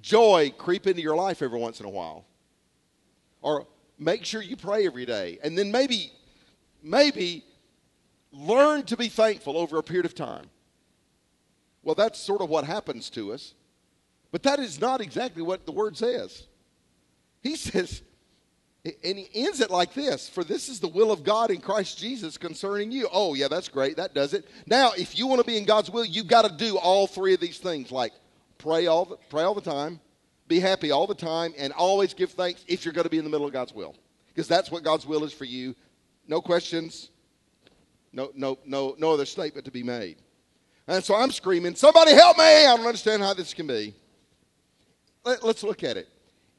joy 0.00 0.52
creep 0.56 0.86
into 0.86 1.02
your 1.02 1.16
life 1.16 1.42
every 1.42 1.58
once 1.58 1.80
in 1.80 1.86
a 1.86 1.90
while, 1.90 2.24
or 3.42 3.66
make 3.98 4.24
sure 4.24 4.42
you 4.42 4.56
pray 4.56 4.86
every 4.86 5.06
day, 5.06 5.38
and 5.42 5.56
then 5.56 5.70
maybe, 5.72 6.12
maybe 6.82 7.44
learn 8.32 8.84
to 8.84 8.96
be 8.96 9.08
thankful 9.08 9.56
over 9.56 9.78
a 9.78 9.82
period 9.82 10.06
of 10.06 10.14
time. 10.14 10.46
Well, 11.82 11.94
that's 11.94 12.18
sort 12.18 12.42
of 12.42 12.48
what 12.48 12.64
happens 12.64 13.10
to 13.10 13.32
us. 13.32 13.54
But 14.30 14.42
that 14.42 14.58
is 14.58 14.80
not 14.80 15.00
exactly 15.00 15.42
what 15.42 15.64
the 15.64 15.72
word 15.72 15.96
says. 15.96 16.46
He 17.42 17.56
says, 17.56 18.02
and 18.84 19.18
he 19.18 19.28
ends 19.34 19.60
it 19.60 19.70
like 19.70 19.94
this 19.94 20.28
For 20.28 20.44
this 20.44 20.68
is 20.68 20.80
the 20.80 20.88
will 20.88 21.10
of 21.10 21.24
God 21.24 21.50
in 21.50 21.60
Christ 21.60 21.98
Jesus 21.98 22.36
concerning 22.36 22.90
you. 22.90 23.08
Oh, 23.12 23.34
yeah, 23.34 23.48
that's 23.48 23.68
great. 23.68 23.96
That 23.96 24.14
does 24.14 24.34
it. 24.34 24.48
Now, 24.66 24.92
if 24.96 25.18
you 25.18 25.26
want 25.26 25.40
to 25.40 25.46
be 25.46 25.56
in 25.56 25.64
God's 25.64 25.90
will, 25.90 26.04
you've 26.04 26.28
got 26.28 26.42
to 26.42 26.56
do 26.64 26.76
all 26.76 27.06
three 27.06 27.34
of 27.34 27.40
these 27.40 27.58
things 27.58 27.90
like 27.90 28.12
pray 28.58 28.86
all 28.86 29.04
the, 29.04 29.16
pray 29.30 29.42
all 29.42 29.54
the 29.54 29.60
time, 29.60 30.00
be 30.48 30.60
happy 30.60 30.90
all 30.90 31.06
the 31.06 31.14
time, 31.14 31.52
and 31.58 31.72
always 31.74 32.14
give 32.14 32.32
thanks 32.32 32.64
if 32.66 32.84
you're 32.84 32.94
going 32.94 33.04
to 33.04 33.10
be 33.10 33.18
in 33.18 33.24
the 33.24 33.30
middle 33.30 33.46
of 33.46 33.52
God's 33.52 33.74
will. 33.74 33.94
Because 34.28 34.48
that's 34.48 34.70
what 34.70 34.82
God's 34.82 35.06
will 35.06 35.24
is 35.24 35.32
for 35.32 35.44
you. 35.44 35.76
No 36.26 36.40
questions, 36.40 37.10
no, 38.12 38.30
no, 38.34 38.58
no, 38.64 38.94
no 38.98 39.12
other 39.12 39.26
statement 39.26 39.64
to 39.66 39.70
be 39.70 39.82
made. 39.82 40.16
And 40.86 41.04
so 41.04 41.14
I'm 41.14 41.30
screaming, 41.30 41.74
somebody 41.74 42.12
help 42.12 42.38
me! 42.38 42.44
I 42.44 42.76
don't 42.76 42.86
understand 42.86 43.22
how 43.22 43.34
this 43.34 43.52
can 43.52 43.66
be. 43.66 43.94
Let, 45.24 45.44
let's 45.44 45.62
look 45.62 45.84
at 45.84 45.96
it. 45.96 46.08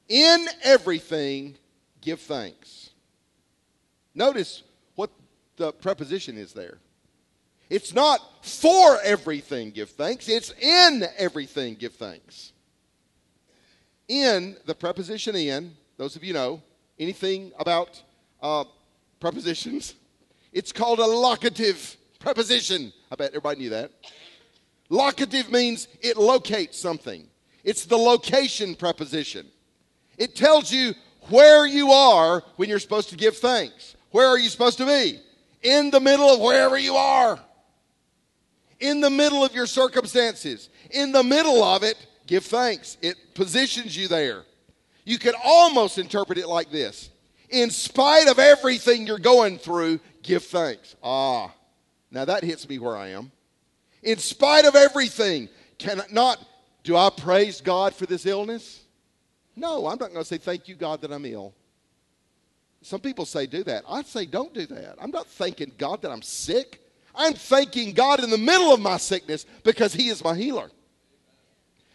In 0.07 0.47
everything, 0.63 1.55
give 2.01 2.19
thanks. 2.19 2.91
Notice 4.13 4.63
what 4.95 5.09
the 5.57 5.71
preposition 5.71 6.37
is 6.37 6.53
there. 6.53 6.77
It's 7.69 7.93
not 7.93 8.19
for 8.43 8.99
everything 9.03 9.71
give 9.71 9.89
thanks, 9.91 10.27
it's 10.27 10.51
in 10.59 11.05
everything 11.17 11.75
give 11.75 11.93
thanks. 11.93 12.53
In, 14.09 14.57
the 14.65 14.73
preposition 14.73 15.35
in, 15.35 15.75
those 15.97 16.15
of 16.15 16.23
you 16.23 16.33
know 16.33 16.61
anything 16.97 17.51
about 17.59 18.01
uh, 18.41 18.63
prepositions, 19.19 19.93
it's 20.51 20.71
called 20.71 20.99
a 20.99 21.05
locative 21.05 21.95
preposition. 22.19 22.91
I 23.11 23.15
bet 23.15 23.29
everybody 23.29 23.59
knew 23.59 23.69
that. 23.69 23.91
Locative 24.89 25.51
means 25.51 25.87
it 26.01 26.17
locates 26.17 26.79
something, 26.79 27.27
it's 27.63 27.85
the 27.85 27.97
location 27.97 28.75
preposition. 28.75 29.45
It 30.17 30.35
tells 30.35 30.71
you 30.71 30.95
where 31.29 31.65
you 31.65 31.91
are 31.91 32.43
when 32.57 32.67
you're 32.67 32.79
supposed 32.79 33.09
to 33.09 33.15
give 33.15 33.37
thanks. 33.37 33.95
Where 34.11 34.27
are 34.27 34.39
you 34.39 34.49
supposed 34.49 34.79
to 34.79 34.85
be? 34.85 35.19
In 35.61 35.91
the 35.91 35.99
middle 35.99 36.27
of 36.27 36.41
wherever 36.41 36.77
you 36.77 36.95
are. 36.95 37.39
In 38.79 38.99
the 38.99 39.09
middle 39.09 39.45
of 39.45 39.53
your 39.53 39.67
circumstances. 39.67 40.69
In 40.91 41.11
the 41.11 41.23
middle 41.23 41.63
of 41.63 41.83
it, 41.83 41.95
give 42.29 42.45
thanks. 42.45 42.97
It 43.01 43.33
positions 43.33 43.97
you 43.97 44.07
there. 44.07 44.43
You 45.03 45.17
could 45.17 45.33
almost 45.43 45.97
interpret 45.97 46.37
it 46.37 46.47
like 46.47 46.69
this 46.71 47.09
In 47.49 47.71
spite 47.71 48.27
of 48.27 48.37
everything 48.37 49.07
you're 49.07 49.17
going 49.17 49.57
through, 49.57 49.99
give 50.21 50.43
thanks. 50.43 50.95
Ah, 51.03 51.51
now 52.11 52.25
that 52.25 52.43
hits 52.43 52.69
me 52.69 52.77
where 52.77 52.95
I 52.95 53.09
am. 53.09 53.31
In 54.03 54.19
spite 54.19 54.65
of 54.65 54.75
everything, 54.75 55.49
can 55.79 56.01
I 56.01 56.05
not 56.11 56.39
do 56.83 56.95
I 56.95 57.09
praise 57.09 57.59
God 57.61 57.95
for 57.95 58.05
this 58.05 58.25
illness? 58.25 58.81
No, 59.55 59.87
I'm 59.87 59.97
not 59.97 60.11
going 60.11 60.21
to 60.21 60.25
say 60.25 60.37
thank 60.37 60.67
you 60.67 60.75
God 60.75 61.01
that 61.01 61.11
I'm 61.11 61.25
ill. 61.25 61.53
Some 62.81 63.01
people 63.01 63.25
say 63.25 63.45
do 63.45 63.63
that. 63.63 63.83
I 63.89 64.03
say 64.03 64.25
don't 64.25 64.53
do 64.53 64.65
that. 64.67 64.95
I'm 65.01 65.11
not 65.11 65.27
thanking 65.27 65.73
God 65.77 66.03
that 66.03 66.11
I'm 66.11 66.21
sick. 66.21 66.81
I'm 67.13 67.33
thanking 67.33 67.93
God 67.93 68.23
in 68.23 68.29
the 68.29 68.37
middle 68.37 68.71
of 68.71 68.79
my 68.79 68.97
sickness 68.97 69.45
because 69.63 69.93
He 69.93 70.07
is 70.09 70.23
my 70.23 70.35
healer. 70.35 70.69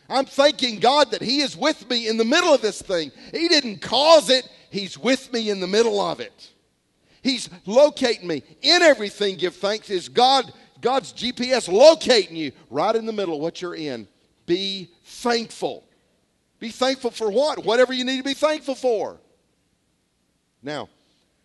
I'm 0.09 0.27
thanking 0.27 0.81
God 0.81 1.11
that 1.13 1.23
He 1.23 1.41
is 1.41 1.57
with 1.57 1.89
me 1.89 2.09
in 2.09 2.17
the 2.17 2.25
middle 2.25 2.53
of 2.53 2.61
this 2.61 2.83
thing. 2.83 3.11
He 3.33 3.49
didn't 3.49 3.81
cause 3.81 4.31
it, 4.31 4.49
He's 4.71 4.99
with 4.99 5.33
me 5.33 5.51
in 5.51 5.61
the 5.61 5.67
middle 5.67 6.01
of 6.01 6.21
it. 6.21 6.51
He's 7.23 7.49
locating 7.65 8.29
me. 8.29 8.43
In 8.61 8.83
everything, 8.83 9.37
give 9.37 9.57
thanks. 9.57 9.89
Is 9.89 10.11
God 10.11 10.53
God's 10.85 11.15
GPS 11.15 11.73
locating 11.73 12.37
you 12.37 12.53
right 12.69 12.95
in 12.95 13.07
the 13.07 13.13
middle 13.13 13.37
of 13.37 13.41
what 13.41 13.63
you're 13.63 13.75
in. 13.75 14.07
Be 14.45 14.91
thankful. 15.03 15.83
Be 16.59 16.69
thankful 16.69 17.11
for 17.11 17.31
what? 17.31 17.65
Whatever 17.65 17.95
you 17.95 18.05
need 18.05 18.19
to 18.19 18.23
be 18.23 18.35
thankful 18.35 18.75
for. 18.75 19.19
Now, 20.63 20.91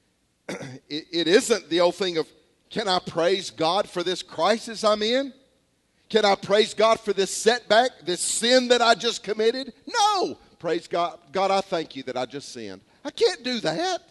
it, 0.49 1.05
it 1.11 1.27
isn't 1.29 1.69
the 1.69 1.79
old 1.79 1.95
thing 1.95 2.17
of, 2.17 2.27
can 2.69 2.89
I 2.89 2.99
praise 2.99 3.49
God 3.49 3.89
for 3.89 4.03
this 4.03 4.21
crisis 4.21 4.83
I'm 4.83 5.01
in? 5.01 5.33
Can 6.09 6.25
I 6.25 6.35
praise 6.35 6.73
God 6.73 6.99
for 6.99 7.13
this 7.13 7.29
setback, 7.29 7.91
this 8.03 8.19
sin 8.19 8.67
that 8.69 8.81
I 8.81 8.95
just 8.95 9.23
committed? 9.23 9.73
No. 9.87 10.37
Praise 10.57 10.87
God. 10.87 11.19
God, 11.31 11.51
I 11.51 11.61
thank 11.61 11.95
you 11.95 12.03
that 12.03 12.17
I 12.17 12.25
just 12.25 12.51
sinned. 12.51 12.81
I 13.05 13.11
can't 13.11 13.43
do 13.43 13.59
that. 13.61 14.01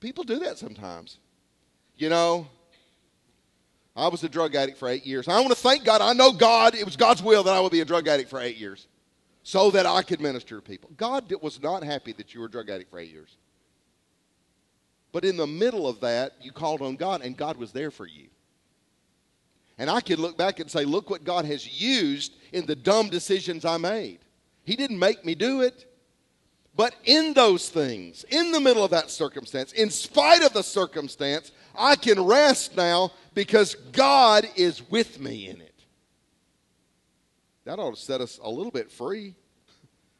People 0.00 0.24
do 0.24 0.38
that 0.40 0.58
sometimes. 0.58 1.18
You 1.96 2.08
know, 2.08 2.48
I 3.94 4.08
was 4.08 4.24
a 4.24 4.28
drug 4.28 4.54
addict 4.54 4.78
for 4.78 4.88
eight 4.88 5.06
years. 5.06 5.28
I 5.28 5.38
want 5.40 5.50
to 5.50 5.54
thank 5.54 5.84
God. 5.84 6.00
I 6.00 6.12
know 6.12 6.32
God, 6.32 6.74
it 6.74 6.84
was 6.84 6.96
God's 6.96 7.22
will 7.22 7.42
that 7.44 7.54
I 7.54 7.60
would 7.60 7.72
be 7.72 7.80
a 7.80 7.84
drug 7.84 8.08
addict 8.08 8.28
for 8.28 8.40
eight 8.40 8.56
years 8.56 8.86
so 9.42 9.70
that 9.70 9.86
I 9.86 10.02
could 10.02 10.20
minister 10.20 10.56
to 10.56 10.62
people. 10.62 10.90
God 10.96 11.32
was 11.40 11.62
not 11.62 11.84
happy 11.84 12.12
that 12.14 12.34
you 12.34 12.40
were 12.40 12.46
a 12.46 12.50
drug 12.50 12.68
addict 12.68 12.90
for 12.90 12.98
eight 12.98 13.12
years. 13.12 13.36
But 15.12 15.24
in 15.24 15.36
the 15.36 15.46
middle 15.46 15.88
of 15.88 16.00
that, 16.00 16.32
you 16.42 16.52
called 16.52 16.82
on 16.82 16.96
God, 16.96 17.22
and 17.22 17.36
God 17.36 17.56
was 17.56 17.72
there 17.72 17.90
for 17.90 18.06
you. 18.06 18.26
And 19.78 19.90
I 19.90 20.00
could 20.00 20.18
look 20.18 20.38
back 20.38 20.58
and 20.58 20.70
say, 20.70 20.84
look 20.84 21.10
what 21.10 21.24
God 21.24 21.44
has 21.44 21.80
used 21.80 22.34
in 22.52 22.66
the 22.66 22.76
dumb 22.76 23.10
decisions 23.10 23.64
I 23.64 23.76
made. 23.76 24.20
He 24.64 24.74
didn't 24.74 24.98
make 24.98 25.24
me 25.24 25.34
do 25.34 25.60
it. 25.60 25.86
But 26.74 26.94
in 27.04 27.32
those 27.32 27.70
things, 27.70 28.24
in 28.24 28.52
the 28.52 28.60
middle 28.60 28.84
of 28.84 28.90
that 28.90 29.10
circumstance, 29.10 29.72
in 29.72 29.88
spite 29.88 30.42
of 30.42 30.52
the 30.52 30.62
circumstance, 30.62 31.52
I 31.74 31.96
can 31.96 32.22
rest 32.22 32.76
now 32.76 33.12
because 33.34 33.74
God 33.92 34.46
is 34.56 34.88
with 34.90 35.18
me 35.18 35.48
in 35.48 35.60
it. 35.62 35.72
That 37.64 37.78
ought 37.78 37.96
to 37.96 38.00
set 38.00 38.20
us 38.20 38.38
a 38.42 38.50
little 38.50 38.70
bit 38.70 38.90
free. 38.90 39.34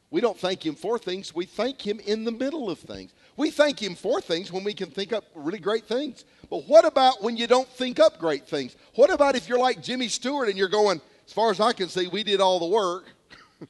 We 0.09 0.19
don't 0.19 0.37
thank 0.37 0.65
Him 0.65 0.75
for 0.75 0.97
things, 0.97 1.35
we 1.35 1.45
thank 1.45 1.85
Him 1.85 1.99
in 1.99 2.23
the 2.23 2.31
middle 2.31 2.69
of 2.69 2.79
things. 2.79 3.13
We 3.37 3.51
thank 3.51 3.81
Him 3.81 3.95
for 3.95 4.19
things 4.19 4.51
when 4.51 4.63
we 4.63 4.73
can 4.73 4.89
think 4.89 5.13
up 5.13 5.23
really 5.35 5.59
great 5.59 5.85
things. 5.85 6.25
But 6.49 6.67
what 6.67 6.85
about 6.85 7.23
when 7.23 7.37
you 7.37 7.47
don't 7.47 7.67
think 7.69 7.99
up 7.99 8.19
great 8.19 8.47
things? 8.47 8.75
What 8.95 9.11
about 9.11 9.35
if 9.35 9.47
you're 9.47 9.59
like 9.59 9.81
Jimmy 9.81 10.07
Stewart 10.07 10.49
and 10.49 10.57
you're 10.57 10.67
going, 10.67 10.99
as 11.25 11.33
far 11.33 11.51
as 11.51 11.59
I 11.59 11.71
can 11.71 11.87
see, 11.87 12.07
we 12.07 12.23
did 12.23 12.41
all 12.41 12.59
the 12.59 12.65
work? 12.65 13.05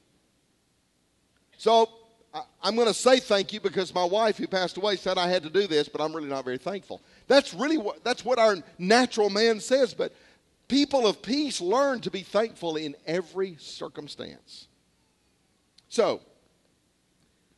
so 1.58 1.90
I'm 2.62 2.74
going 2.74 2.88
to 2.88 2.94
say 2.94 3.20
thank 3.20 3.52
you 3.52 3.60
because 3.60 3.94
my 3.94 4.04
wife, 4.04 4.38
who 4.38 4.46
passed 4.46 4.76
away, 4.78 4.96
said 4.96 5.18
I 5.18 5.28
had 5.28 5.42
to 5.42 5.50
do 5.50 5.66
this, 5.66 5.88
but 5.88 6.00
I'm 6.00 6.14
really 6.14 6.28
not 6.28 6.44
very 6.44 6.58
thankful. 6.58 7.02
That's 7.26 7.52
really 7.52 7.78
what, 7.78 8.02
that's 8.04 8.24
what 8.24 8.38
our 8.38 8.56
natural 8.78 9.28
man 9.28 9.60
says. 9.60 9.92
But 9.92 10.14
people 10.66 11.06
of 11.06 11.20
peace 11.20 11.60
learn 11.60 12.00
to 12.02 12.10
be 12.10 12.22
thankful 12.22 12.76
in 12.76 12.94
every 13.06 13.56
circumstance. 13.58 14.66
So, 15.88 16.20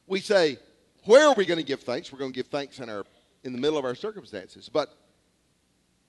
we 0.07 0.20
say, 0.20 0.59
where 1.04 1.26
are 1.26 1.34
we 1.34 1.46
going 1.46 1.58
to 1.58 1.64
give 1.64 1.80
thanks? 1.80 2.12
We're 2.12 2.18
going 2.18 2.32
to 2.32 2.36
give 2.36 2.48
thanks 2.48 2.78
in, 2.78 2.88
our, 2.88 3.04
in 3.44 3.52
the 3.52 3.58
middle 3.58 3.78
of 3.78 3.84
our 3.84 3.94
circumstances. 3.94 4.68
But 4.72 4.94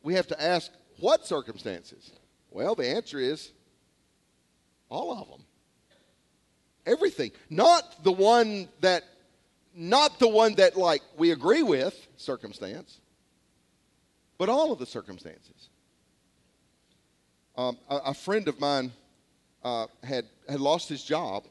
we 0.04 0.14
have 0.16 0.28
to 0.28 0.42
ask, 0.42 0.72
what 1.00 1.26
circumstances? 1.26 2.12
Well, 2.50 2.76
the 2.76 2.88
answer 2.88 3.20
is 3.20 3.52
all 4.90 5.18
of 5.18 5.30
them. 5.30 5.46
Everything. 6.86 7.32
Not 7.50 8.04
the 8.04 8.12
one 8.12 8.68
that 8.82 9.04
not 9.74 10.20
the 10.20 10.28
one 10.28 10.56
that 10.56 10.76
like 10.76 11.02
we 11.18 11.32
agree 11.32 11.64
with 11.64 12.08
circumstance, 12.18 13.00
but 14.38 14.50
all 14.50 14.72
of 14.72 14.80
the 14.80 14.86
circumstances. 14.86 15.70
Um, 17.56 17.78
a, 17.90 17.98
a, 17.98 18.14
friend 18.14 18.48
of 18.48 18.60
mine 18.60 18.92
uh, 19.64 19.88
had 20.04 20.26
had 20.50 20.60
lost 20.60 20.90
his 20.90 21.04
job, 21.04 21.46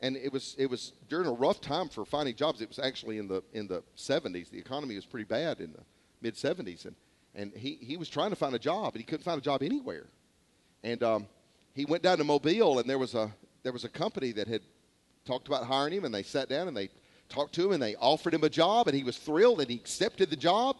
and 0.00 0.16
it 0.16 0.32
was 0.32 0.54
it 0.58 0.68
was 0.68 0.92
during 1.08 1.26
a 1.26 1.32
rough 1.32 1.60
time 1.60 1.88
for 1.88 2.04
finding 2.04 2.34
jobs. 2.34 2.60
It 2.60 2.68
was 2.68 2.78
actually 2.78 3.18
in 3.18 3.28
the 3.28 3.42
in 3.52 3.66
the 3.66 3.82
70s. 3.96 4.50
The 4.50 4.58
economy 4.58 4.94
was 4.94 5.06
pretty 5.06 5.24
bad 5.24 5.60
in 5.60 5.72
the 5.72 5.80
mid 6.20 6.34
70s, 6.34 6.84
and 6.84 6.94
and 7.36 7.52
he, 7.54 7.78
he 7.80 7.96
was 7.96 8.08
trying 8.08 8.30
to 8.30 8.36
find 8.36 8.54
a 8.54 8.58
job, 8.58 8.94
and 8.94 8.96
he 8.96 9.04
couldn't 9.04 9.24
find 9.24 9.38
a 9.38 9.44
job 9.44 9.62
anywhere. 9.62 10.06
And 10.82 11.02
um, 11.02 11.26
he 11.74 11.84
went 11.84 12.02
down 12.02 12.18
to 12.18 12.24
Mobile, 12.24 12.78
and 12.78 12.88
there 12.88 12.98
was 12.98 13.14
a 13.14 13.30
there 13.62 13.72
was 13.72 13.84
a 13.84 13.88
company 13.88 14.32
that 14.32 14.48
had 14.48 14.62
talked 15.24 15.48
about 15.48 15.64
hiring 15.64 15.92
him, 15.92 16.04
and 16.04 16.14
they 16.14 16.22
sat 16.22 16.48
down 16.48 16.68
and 16.68 16.76
they 16.76 16.88
talked 17.28 17.54
to 17.56 17.66
him, 17.66 17.72
and 17.72 17.82
they 17.82 17.94
offered 17.96 18.32
him 18.32 18.44
a 18.44 18.48
job, 18.48 18.86
and 18.88 18.96
he 18.96 19.04
was 19.04 19.18
thrilled, 19.18 19.60
and 19.60 19.68
he 19.68 19.76
accepted 19.76 20.30
the 20.30 20.36
job. 20.36 20.76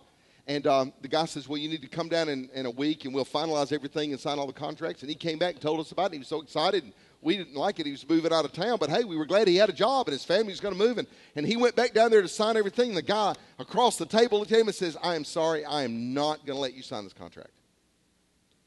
And 0.47 0.67
um, 0.67 0.93
the 1.03 1.09
guy 1.09 1.27
says, 1.27 1.49
"Well, 1.49 1.59
you 1.59 1.69
need 1.69 1.83
to 1.83 1.89
come 1.89 2.09
down 2.09 2.29
in, 2.29 2.49
in 2.55 2.67
a 2.67 2.71
week, 2.71 3.05
and 3.05 3.15
we'll 3.15 3.25
finalize 3.25 3.73
everything 3.73 4.13
and 4.13 4.21
sign 4.21 4.39
all 4.39 4.47
the 4.47 4.53
contracts." 4.53 5.03
And 5.03 5.11
he 5.11 5.17
came 5.17 5.39
back 5.39 5.55
and 5.55 5.63
told 5.63 5.81
us 5.81 5.93
about 5.93 6.07
it. 6.07 6.13
He 6.15 6.19
was 6.21 6.29
so 6.29 6.41
excited. 6.41 6.85
And 6.85 6.93
we 7.23 7.37
didn't 7.37 7.55
like 7.57 7.81
it. 7.81 7.87
He 7.87 7.93
was 7.93 8.09
moving 8.09 8.33
out 8.33 8.45
of 8.45 8.53
town, 8.53 8.79
but 8.79 8.91
hey, 8.91 9.05
we 9.05 9.17
were 9.17 9.27
glad 9.27 9.49
he 9.49 9.57
had 9.57 9.69
a 9.69 9.73
job 9.73 10.07
and 10.07 10.13
his 10.13 10.25
family 10.25 10.53
was 10.53 10.61
going 10.61 10.75
to 10.75 10.79
move. 10.79 10.99
And, 10.99 11.09
and 11.35 11.47
he 11.47 11.57
went 11.57 11.75
back 11.75 11.93
down 11.93 12.11
there 12.11 12.23
to 12.23 12.29
sign 12.29 12.57
everything. 12.57 12.95
The 12.95 13.03
guy 13.03 13.35
across 13.59 13.97
the 13.97 14.07
table 14.07 14.39
looked 14.39 14.53
at 14.53 14.61
him 14.61 14.69
and 14.69 14.75
says, 14.75 14.97
I 15.03 15.15
am 15.15 15.25
sorry, 15.25 15.65
I 15.65 15.83
am 15.83 16.15
not 16.15 16.45
going 16.47 16.57
to 16.57 16.61
let 16.61 16.75
you 16.75 16.83
sign 16.83 17.05
this 17.05 17.13
contract. 17.13 17.51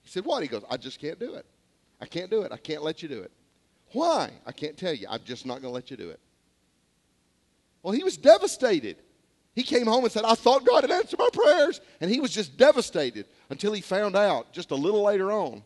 He 0.01 0.09
said, 0.09 0.25
What? 0.25 0.41
He 0.41 0.47
goes, 0.47 0.63
I 0.69 0.77
just 0.77 0.99
can't 0.99 1.19
do 1.19 1.35
it. 1.35 1.45
I 2.01 2.05
can't 2.05 2.31
do 2.31 2.41
it. 2.41 2.51
I 2.51 2.57
can't 2.57 2.83
let 2.83 3.03
you 3.03 3.09
do 3.09 3.21
it. 3.21 3.31
Why? 3.91 4.31
I 4.45 4.51
can't 4.51 4.77
tell 4.77 4.93
you. 4.93 5.07
I'm 5.09 5.23
just 5.23 5.45
not 5.45 5.61
going 5.61 5.71
to 5.71 5.75
let 5.75 5.91
you 5.91 5.97
do 5.97 6.09
it. 6.09 6.19
Well, 7.83 7.93
he 7.93 8.03
was 8.03 8.17
devastated. 8.17 8.97
He 9.55 9.63
came 9.63 9.87
home 9.87 10.03
and 10.03 10.11
said, 10.11 10.25
I 10.25 10.35
thought 10.35 10.65
God 10.65 10.83
had 10.83 10.91
answered 10.91 11.19
my 11.19 11.29
prayers. 11.31 11.81
And 12.01 12.09
he 12.09 12.19
was 12.19 12.31
just 12.31 12.57
devastated 12.57 13.25
until 13.49 13.73
he 13.73 13.81
found 13.81 14.15
out 14.15 14.53
just 14.53 14.71
a 14.71 14.75
little 14.75 15.03
later 15.03 15.31
on 15.31 15.63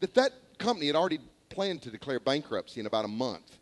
that 0.00 0.14
that 0.14 0.32
company 0.58 0.86
had 0.86 0.96
already 0.96 1.20
planned 1.48 1.82
to 1.82 1.90
declare 1.90 2.20
bankruptcy 2.20 2.80
in 2.80 2.86
about 2.86 3.04
a 3.04 3.08
month. 3.08 3.58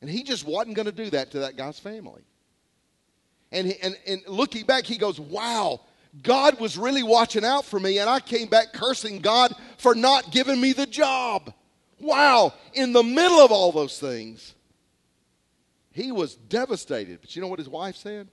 And 0.00 0.10
he 0.10 0.22
just 0.22 0.46
wasn't 0.46 0.76
going 0.76 0.86
to 0.86 0.92
do 0.92 1.10
that 1.10 1.30
to 1.32 1.40
that 1.40 1.56
guy's 1.56 1.78
family. 1.78 2.22
And, 3.52 3.68
he, 3.68 3.74
and, 3.80 3.96
and 4.06 4.22
looking 4.26 4.64
back, 4.64 4.84
he 4.84 4.98
goes, 4.98 5.20
Wow, 5.20 5.82
God 6.22 6.58
was 6.58 6.76
really 6.76 7.02
watching 7.02 7.44
out 7.44 7.64
for 7.64 7.78
me. 7.78 7.98
And 7.98 8.10
I 8.10 8.20
came 8.20 8.48
back 8.48 8.72
cursing 8.72 9.20
God 9.20 9.54
for 9.78 9.94
not 9.94 10.30
giving 10.32 10.60
me 10.60 10.72
the 10.72 10.86
job. 10.86 11.52
Wow, 12.00 12.52
in 12.74 12.92
the 12.92 13.02
middle 13.02 13.38
of 13.38 13.52
all 13.52 13.70
those 13.70 14.00
things, 14.00 14.54
he 15.92 16.10
was 16.10 16.34
devastated. 16.34 17.20
But 17.20 17.36
you 17.36 17.42
know 17.42 17.48
what 17.48 17.60
his 17.60 17.68
wife 17.68 17.96
said? 17.96 18.28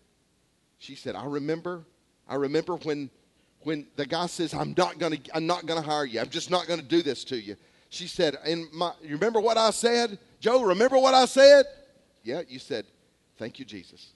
She 0.80 0.96
said, 0.96 1.16
I 1.16 1.26
remember, 1.26 1.86
I 2.28 2.36
remember 2.36 2.76
when 2.78 3.12
when 3.64 3.88
the 3.98 4.06
guy 4.06 4.26
says, 4.28 4.54
I'm 4.54 4.74
not 4.78 4.98
gonna 4.98 5.18
I'm 5.34 5.46
not 5.46 5.66
gonna 5.66 5.82
hire 5.82 6.06
you. 6.06 6.20
I'm 6.20 6.30
just 6.30 6.50
not 6.50 6.68
gonna 6.68 6.82
do 6.82 7.02
this 7.02 7.24
to 7.26 7.40
you. 7.40 7.56
She 7.90 8.08
said, 8.08 8.38
"In 8.46 8.68
my, 8.72 8.94
you 9.02 9.16
remember 9.16 9.40
what 9.40 9.58
I 9.58 9.72
said? 9.72 10.18
Joe, 10.40 10.62
remember 10.64 10.98
what 10.98 11.14
I 11.14 11.26
said? 11.26 11.66
Yeah, 12.24 12.42
you 12.48 12.60
said, 12.60 12.86
thank 13.38 13.60
you, 13.60 13.66
Jesus. 13.66 14.14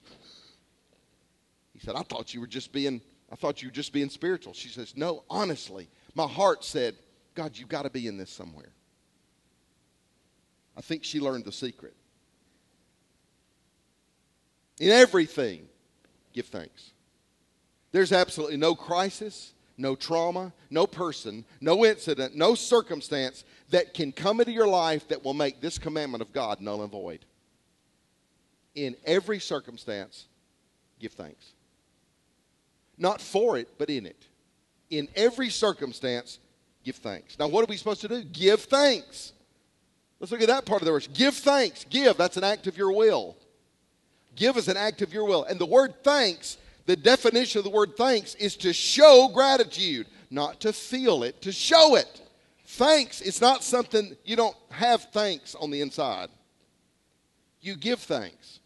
He 1.72 1.80
said, 1.80 1.96
I 1.96 2.02
thought 2.02 2.32
you 2.32 2.40
were 2.40 2.46
just 2.46 2.72
being, 2.72 3.00
I 3.32 3.36
thought 3.36 3.62
you 3.62 3.68
were 3.68 3.74
just 3.74 3.92
being 3.92 4.08
spiritual. 4.08 4.52
She 4.52 4.68
says, 4.68 4.94
no, 4.96 5.24
honestly, 5.28 5.88
my 6.14 6.26
heart 6.26 6.64
said, 6.64 6.94
God, 7.34 7.58
you've 7.58 7.68
got 7.68 7.82
to 7.82 7.90
be 7.90 8.06
in 8.06 8.16
this 8.16 8.30
somewhere. 8.30 8.72
I 10.76 10.80
think 10.80 11.04
she 11.04 11.20
learned 11.20 11.44
the 11.44 11.52
secret. 11.52 11.94
In 14.80 14.90
everything, 14.90 15.66
give 16.32 16.46
thanks. 16.46 16.92
There's 17.92 18.12
absolutely 18.12 18.56
no 18.56 18.74
crisis, 18.74 19.54
no 19.76 19.94
trauma, 19.96 20.52
no 20.70 20.86
person, 20.86 21.44
no 21.60 21.84
incident, 21.84 22.36
no 22.36 22.54
circumstance 22.54 23.44
that 23.70 23.94
can 23.94 24.12
come 24.12 24.40
into 24.40 24.52
your 24.52 24.68
life 24.68 25.08
that 25.08 25.24
will 25.24 25.34
make 25.34 25.60
this 25.60 25.78
commandment 25.78 26.22
of 26.22 26.32
God 26.32 26.60
null 26.60 26.82
and 26.82 26.90
void. 26.90 27.24
In 28.74 28.96
every 29.04 29.40
circumstance, 29.40 30.26
give 31.00 31.12
thanks. 31.12 31.52
Not 32.96 33.20
for 33.20 33.58
it, 33.58 33.68
but 33.78 33.90
in 33.90 34.06
it. 34.06 34.26
In 34.90 35.08
every 35.16 35.50
circumstance, 35.50 36.38
give 36.84 36.96
thanks. 36.96 37.38
Now, 37.38 37.48
what 37.48 37.62
are 37.62 37.66
we 37.66 37.76
supposed 37.76 38.02
to 38.02 38.08
do? 38.08 38.22
Give 38.22 38.60
thanks. 38.60 39.32
Let's 40.20 40.30
look 40.30 40.42
at 40.42 40.48
that 40.48 40.64
part 40.64 40.80
of 40.80 40.86
the 40.86 40.92
verse. 40.92 41.08
Give 41.08 41.34
thanks. 41.34 41.84
Give, 41.84 42.16
that's 42.16 42.36
an 42.36 42.44
act 42.44 42.66
of 42.66 42.76
your 42.76 42.92
will. 42.92 43.36
Give 44.36 44.56
is 44.56 44.68
an 44.68 44.76
act 44.76 45.02
of 45.02 45.12
your 45.12 45.24
will. 45.24 45.44
And 45.44 45.60
the 45.60 45.66
word 45.66 46.02
thanks, 46.02 46.56
the 46.86 46.96
definition 46.96 47.58
of 47.58 47.64
the 47.64 47.70
word 47.70 47.96
thanks 47.96 48.34
is 48.34 48.56
to 48.56 48.72
show 48.72 49.30
gratitude, 49.32 50.06
not 50.30 50.60
to 50.60 50.72
feel 50.72 51.22
it, 51.22 51.40
to 51.42 51.52
show 51.52 51.96
it. 51.96 52.20
Thanks, 52.66 53.20
it's 53.20 53.40
not 53.40 53.64
something 53.64 54.16
you 54.24 54.36
don't 54.36 54.56
have 54.70 55.04
thanks 55.12 55.54
on 55.54 55.70
the 55.70 55.80
inside. 55.80 56.28
You 57.60 57.76
give 57.76 58.00
thanks. 58.00 58.60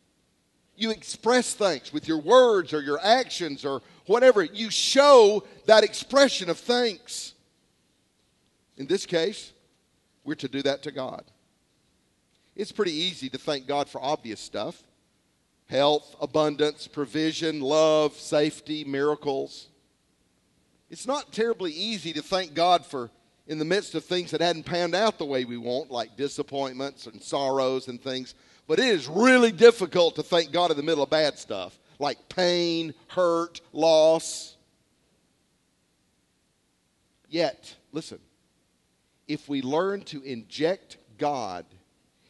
You 0.76 0.90
express 0.90 1.54
thanks 1.54 1.92
with 1.92 2.08
your 2.08 2.20
words 2.20 2.72
or 2.72 2.80
your 2.80 3.00
actions 3.02 3.64
or 3.64 3.82
whatever. 4.06 4.42
You 4.42 4.70
show 4.70 5.44
that 5.66 5.84
expression 5.84 6.50
of 6.50 6.58
thanks. 6.58 7.34
In 8.76 8.86
this 8.86 9.04
case, 9.06 9.52
we're 10.24 10.36
to 10.36 10.48
do 10.48 10.62
that 10.62 10.82
to 10.84 10.92
God. 10.92 11.24
It's 12.54 12.72
pretty 12.72 12.92
easy 12.92 13.28
to 13.30 13.38
thank 13.38 13.66
God 13.66 13.88
for 13.88 14.00
obvious 14.02 14.40
stuff 14.40 14.82
health, 15.68 16.14
abundance, 16.20 16.88
provision, 16.88 17.60
love, 17.60 18.14
safety, 18.14 18.84
miracles. 18.84 19.68
It's 20.90 21.06
not 21.06 21.32
terribly 21.32 21.72
easy 21.72 22.12
to 22.14 22.22
thank 22.22 22.54
God 22.54 22.86
for 22.86 23.10
in 23.46 23.58
the 23.58 23.64
midst 23.64 23.94
of 23.94 24.04
things 24.04 24.30
that 24.30 24.40
hadn't 24.40 24.64
panned 24.64 24.94
out 24.94 25.18
the 25.18 25.24
way 25.24 25.44
we 25.44 25.56
want, 25.56 25.90
like 25.90 26.16
disappointments 26.16 27.06
and 27.06 27.22
sorrows 27.22 27.88
and 27.88 28.00
things. 28.00 28.34
But 28.66 28.78
it 28.78 28.86
is 28.86 29.08
really 29.08 29.52
difficult 29.52 30.16
to 30.16 30.22
thank 30.22 30.52
God 30.52 30.70
in 30.70 30.76
the 30.76 30.82
middle 30.82 31.02
of 31.02 31.10
bad 31.10 31.38
stuff, 31.38 31.78
like 31.98 32.28
pain, 32.28 32.94
hurt, 33.08 33.60
loss. 33.72 34.56
Yet, 37.30 37.74
listen, 37.92 38.18
if 39.26 39.48
we 39.48 39.62
learn 39.62 40.02
to 40.04 40.22
inject 40.22 40.98
God 41.18 41.64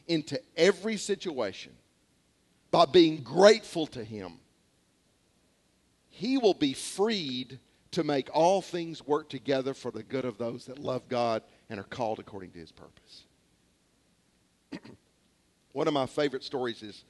into 0.07 0.41
every 0.57 0.97
situation 0.97 1.73
by 2.71 2.85
being 2.87 3.23
grateful 3.23 3.87
to 3.89 4.05
Him, 4.05 4.35
He 6.11 6.39
will 6.39 6.55
be 6.55 6.73
freed 6.73 7.59
to 7.93 8.05
make 8.05 8.29
all 8.33 8.61
things 8.61 9.07
work 9.07 9.29
together 9.29 9.75
for 9.75 9.91
the 9.91 10.03
good 10.03 10.25
of 10.25 10.39
those 10.39 10.67
that 10.67 10.79
love 10.79 11.09
God 11.09 11.43
and 11.71 11.81
are 11.81 11.85
called 11.85 12.19
according 12.19 12.51
to 12.53 12.59
his 12.59 12.73
purpose. 12.73 13.25
One 15.73 15.89
of 15.89 15.95
my 15.95 16.07
favorite 16.07 16.45
stories 16.45 16.83
is 16.83 17.05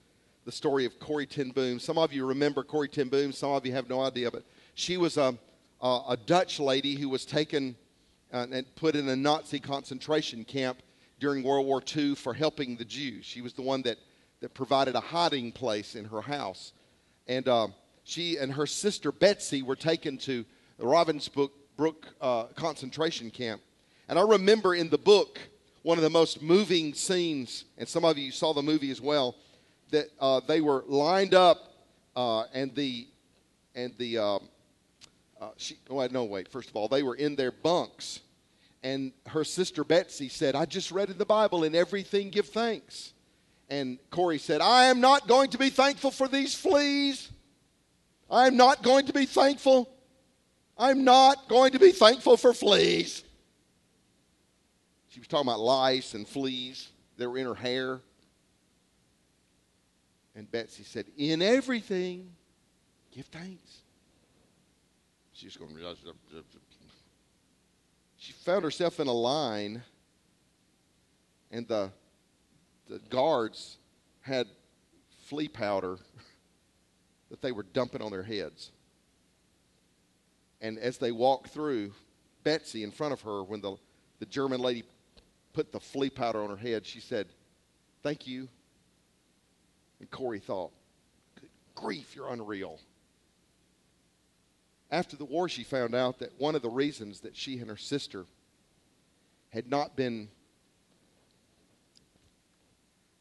the 0.44 0.53
story 0.53 0.85
of 0.85 0.99
Corrie 0.99 1.27
ten 1.27 1.51
Boom. 1.51 1.79
Some 1.79 1.99
of 1.99 2.12
you 2.12 2.25
remember 2.27 2.62
Corrie 2.62 2.88
ten 2.88 3.09
Boom, 3.09 3.33
some 3.33 3.51
of 3.53 3.66
you 3.66 3.73
have 3.73 3.88
no 3.88 4.01
idea, 4.01 4.31
but 4.31 4.44
she 4.75 4.97
was 4.97 5.16
a, 5.16 5.37
a, 5.81 6.01
a 6.11 6.16
Dutch 6.27 6.61
lady 6.61 6.94
who 6.94 7.09
was 7.09 7.25
taken 7.25 7.77
uh, 8.33 8.47
and 8.51 8.75
put 8.77 8.94
in 8.94 9.09
a 9.09 9.16
Nazi 9.16 9.59
concentration 9.59 10.44
camp 10.44 10.83
during 11.18 11.42
World 11.42 11.66
War 11.66 11.83
II 11.97 12.14
for 12.14 12.35
helping 12.35 12.77
the 12.77 12.85
Jews. 12.85 13.25
She 13.25 13.40
was 13.40 13.53
the 13.53 13.62
one 13.62 13.83
that, 13.83 13.99
that 14.40 14.55
provided 14.55 14.94
a 14.94 15.01
hiding 15.01 15.53
place 15.53 15.94
in 15.94 16.05
her 16.07 16.20
house. 16.20 16.72
And 17.27 17.48
uh, 17.48 17.68
she 18.05 18.37
and 18.37 18.53
her 18.53 18.66
sister 18.66 19.12
Betsy 19.12 19.62
were 19.62 19.77
taken 19.77 20.18
to 20.18 20.44
the 20.79 20.85
Ravensbrück 20.85 21.94
uh, 22.20 22.44
concentration 22.55 23.31
camp. 23.31 23.61
And 24.09 24.18
I 24.18 24.22
remember 24.22 24.74
in 24.74 24.88
the 24.88 24.98
book, 24.98 25.38
one 25.83 25.98
of 25.98 26.05
the 26.05 26.11
most 26.11 26.40
moving 26.40 26.94
scenes, 26.94 27.64
and 27.77 27.88
some 27.88 28.05
of 28.05 28.16
you 28.16 28.31
saw 28.31 28.53
the 28.53 28.62
movie 28.62 28.90
as 28.90 29.01
well, 29.01 29.37
that 29.90 30.09
uh, 30.20 30.40
they 30.46 30.61
were 30.61 30.85
lined 30.87 31.35
up 31.35 31.72
uh, 32.16 32.44
and 32.53 32.74
the, 32.74 33.07
and 33.74 33.94
the, 33.98 34.18
um, 34.18 34.48
uh, 35.40 35.51
she, 35.57 35.79
oh, 35.90 36.07
no, 36.07 36.24
wait, 36.24 36.48
first 36.48 36.68
of 36.68 36.77
all, 36.77 36.88
they 36.88 37.03
were 37.03 37.14
in 37.14 37.37
their 37.37 37.53
bunks. 37.53 38.20
And 38.83 39.12
her 39.27 39.44
sister 39.44 39.85
Betsy 39.85 40.29
said, 40.29 40.55
I 40.55 40.64
just 40.64 40.90
read 40.90 41.11
in 41.11 41.18
the 41.18 41.27
Bible, 41.27 41.64
in 41.64 41.74
everything 41.74 42.31
give 42.31 42.48
thanks. 42.48 43.12
And 43.68 43.98
Corrie 44.11 44.38
said, 44.38 44.61
I 44.61 44.85
am 44.85 45.00
not 45.00 45.28
going 45.28 45.50
to 45.50 45.59
be 45.59 45.70
thankful 45.70 46.11
for 46.11 46.26
these 46.26 46.54
fleas. 46.54 47.28
I 48.31 48.46
am 48.46 48.57
not 48.57 48.83
going 48.83 49.07
to 49.07 49.12
be 49.12 49.26
thankful 49.26 49.90
I'm 50.78 51.02
not 51.02 51.48
going 51.48 51.72
to 51.72 51.81
be 51.81 51.90
thankful 51.90 52.37
for 52.37 52.54
fleas. 52.54 53.24
She 55.09 55.18
was 55.18 55.26
talking 55.26 55.48
about 55.48 55.59
lice 55.59 56.14
and 56.14 56.26
fleas 56.26 56.88
that 57.16 57.28
were 57.28 57.37
in 57.37 57.46
her 57.46 57.54
hair. 57.54 58.00
And 60.37 60.48
Betsy 60.48 60.85
said, 60.85 61.07
In 61.16 61.42
everything, 61.42 62.31
give 63.11 63.26
thanks. 63.26 63.78
She's 65.33 65.57
going 65.57 65.74
to. 65.74 65.96
She 68.16 68.33
found 68.33 68.62
herself 68.62 69.00
in 69.00 69.09
a 69.09 69.12
line, 69.12 69.83
and 71.50 71.66
the, 71.66 71.90
the 72.88 72.98
guards 73.11 73.77
had 74.20 74.46
flea 75.27 75.48
powder 75.48 75.98
that 77.31 77.42
they 77.42 77.53
were 77.53 77.62
dumping 77.62 78.03
on 78.03 78.11
their 78.11 78.22
heads. 78.22 78.70
And 80.61 80.79
as 80.79 80.98
they 80.98 81.12
walked 81.12 81.51
through, 81.51 81.92
Betsy 82.42 82.83
in 82.83 82.90
front 82.90 83.12
of 83.12 83.20
her, 83.22 83.42
when 83.44 83.61
the, 83.61 83.77
the 84.18 84.27
German 84.27 84.61
lady 84.61 84.85
put 85.53 85.70
the 85.70 85.81
flea 85.81 86.11
powder 86.11 86.42
on 86.42 86.51
her 86.51 86.57
head, 86.57 86.87
she 86.87 87.01
said, 87.01 87.27
Thank 88.03 88.27
you. 88.27 88.48
And 90.01 90.11
Corrie 90.11 90.40
thought, 90.40 90.72
Good 91.40 91.51
grief, 91.74 92.16
you're 92.16 92.33
unreal. 92.33 92.81
After 94.90 95.16
the 95.16 95.24
war, 95.24 95.48
she 95.48 95.64
found 95.64 95.94
out 95.94 96.18
that 96.20 96.33
one 96.38 96.55
of 96.55 96.62
the 96.62 96.70
reasons 96.70 97.20
that 97.20 97.37
she 97.37 97.59
and 97.59 97.68
her 97.68 97.77
sister 97.77 98.24
had 99.51 99.68
not 99.68 99.96
been 99.96 100.29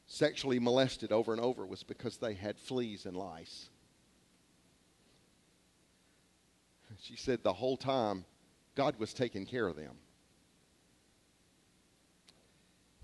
sexually 0.08 0.58
molested 0.58 1.12
over 1.12 1.34
and 1.34 1.42
over 1.42 1.66
was 1.66 1.84
because 1.84 2.18
they 2.18 2.34
had 2.34 2.58
fleas 2.58 3.06
and 3.06 3.16
lice. 3.16 3.70
She 7.02 7.16
said 7.16 7.44
the 7.44 7.54
whole 7.54 7.78
time 7.78 8.26
God 8.76 8.96
was 8.98 9.14
taking 9.14 9.46
care 9.46 9.68
of 9.68 9.76
them. 9.76 9.94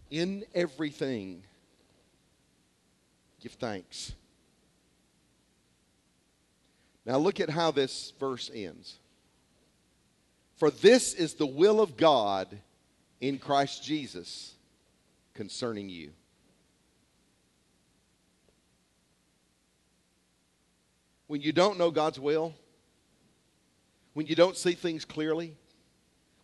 In 0.10 0.46
everything, 0.56 1.44
give 3.42 3.54
thanks. 3.54 4.14
Now 7.06 7.18
look 7.18 7.40
at 7.40 7.50
how 7.50 7.72
this 7.72 8.14
verse 8.20 8.50
ends. 8.54 8.96
For 10.56 10.72
this 10.72 11.14
is 11.14 11.34
the 11.34 11.46
will 11.46 11.82
of 11.82 11.98
God 11.98 12.48
in 13.20 13.38
Christ 13.40 13.84
Jesus 13.84 14.54
concerning 15.34 15.90
you. 15.90 16.12
When 21.34 21.42
you 21.42 21.52
don't 21.52 21.80
know 21.80 21.90
God's 21.90 22.20
will, 22.20 22.54
when 24.14 24.28
you 24.28 24.36
don't 24.36 24.56
see 24.56 24.74
things 24.74 25.04
clearly, 25.04 25.56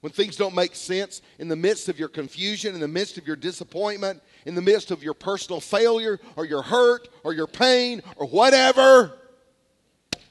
when 0.02 0.12
things 0.12 0.36
don't 0.36 0.56
make 0.56 0.73
sense, 0.73 1.21
in 1.38 1.47
the 1.47 1.56
midst 1.56 1.89
of 1.89 1.99
your 1.99 2.08
confusion, 2.08 2.73
in 2.73 2.82
the 2.82 2.88
midst 2.88 3.19
of 3.19 3.28
your 3.28 3.36
disappointment, 3.36 4.19
in 4.47 4.56
the 4.56 4.63
midst 4.63 4.89
of 4.89 5.04
your 5.04 5.13
personal 5.13 5.60
failure 5.62 6.19
or 6.36 6.43
your 6.43 6.63
hurt 6.63 7.08
or 7.23 7.34
your 7.34 7.45
pain 7.45 8.02
or 8.15 8.25
whatever, 8.25 9.15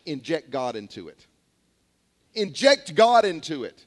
inject 0.05 0.51
God 0.51 0.75
into 0.75 1.07
it. 1.07 1.25
Inject 2.35 2.97
God 2.97 3.25
into 3.25 3.63
it. 3.63 3.87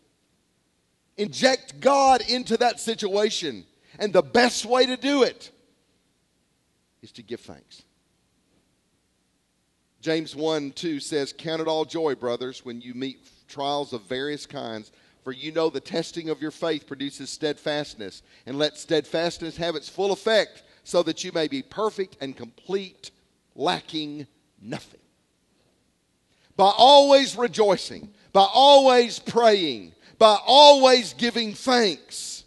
Inject 1.17 1.81
God 1.81 2.21
into 2.29 2.55
that 2.55 2.79
situation. 2.79 3.65
And 3.99 4.13
the 4.13 4.23
best 4.23 4.65
way 4.65 4.85
to 4.85 4.95
do 4.95 5.23
it 5.23 5.51
is 7.01 7.11
to 7.11 7.23
give 7.23 7.41
thanks. 7.41 7.83
James 10.01 10.35
1 10.35 10.71
2 10.71 10.99
says, 10.99 11.33
Count 11.37 11.61
it 11.61 11.67
all 11.67 11.85
joy, 11.85 12.15
brothers, 12.15 12.65
when 12.65 12.81
you 12.81 12.95
meet 12.95 13.19
trials 13.47 13.93
of 13.93 14.01
various 14.03 14.47
kinds, 14.47 14.91
for 15.23 15.31
you 15.31 15.51
know 15.51 15.69
the 15.69 15.79
testing 15.79 16.29
of 16.29 16.41
your 16.41 16.49
faith 16.49 16.87
produces 16.87 17.29
steadfastness. 17.29 18.23
And 18.47 18.57
let 18.57 18.77
steadfastness 18.77 19.57
have 19.57 19.75
its 19.75 19.87
full 19.87 20.11
effect, 20.11 20.63
so 20.83 21.03
that 21.03 21.23
you 21.23 21.31
may 21.31 21.47
be 21.47 21.61
perfect 21.61 22.17
and 22.19 22.35
complete, 22.35 23.11
lacking 23.55 24.25
nothing. 24.59 24.99
By 26.57 26.71
always 26.75 27.37
rejoicing, 27.37 28.11
by 28.33 28.47
always 28.51 29.19
praying, 29.19 29.93
by 30.17 30.37
always 30.45 31.13
giving 31.13 31.53
thanks, 31.53 32.43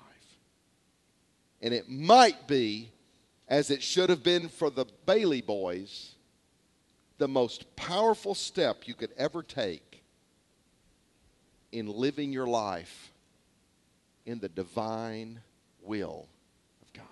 And 1.61 1.75
it 1.75 1.89
might 1.89 2.47
be 2.47 2.93
as 3.51 3.69
it 3.69 3.83
should 3.83 4.09
have 4.09 4.23
been 4.23 4.49
for 4.49 4.71
the 4.71 4.87
Bailey 5.05 5.41
boys, 5.41 6.15
the 7.19 7.27
most 7.27 7.75
powerful 7.75 8.35
step 8.35 8.87
you 8.87 8.95
could 8.95 9.11
ever 9.19 9.43
take 9.43 10.05
in 11.73 11.89
living 11.89 12.33
your 12.33 12.47
life 12.47 13.13
in 14.25 14.39
the 14.39 14.49
divine 14.49 15.41
will 15.83 16.29
of 16.81 16.93
God. 16.93 17.05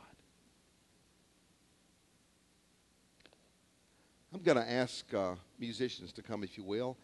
I'm 4.33 4.43
going 4.43 4.59
to 4.59 4.71
ask 4.71 5.13
uh, 5.13 5.35
musicians 5.59 6.13
to 6.13 6.23
come, 6.23 6.45
if 6.45 6.57
you 6.57 6.63
will. 6.63 6.97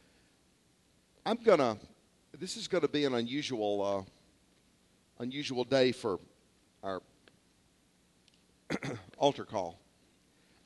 I'm 1.26 1.38
going 1.42 1.58
to, 1.58 1.76
this 2.38 2.56
is 2.56 2.68
going 2.68 2.82
to 2.82 2.88
be 2.88 3.04
an 3.04 3.14
unusual, 3.14 3.82
uh, 3.82 5.22
unusual 5.22 5.64
day 5.64 5.90
for 5.90 6.20
our 6.84 7.02
altar 9.18 9.44
call. 9.44 9.78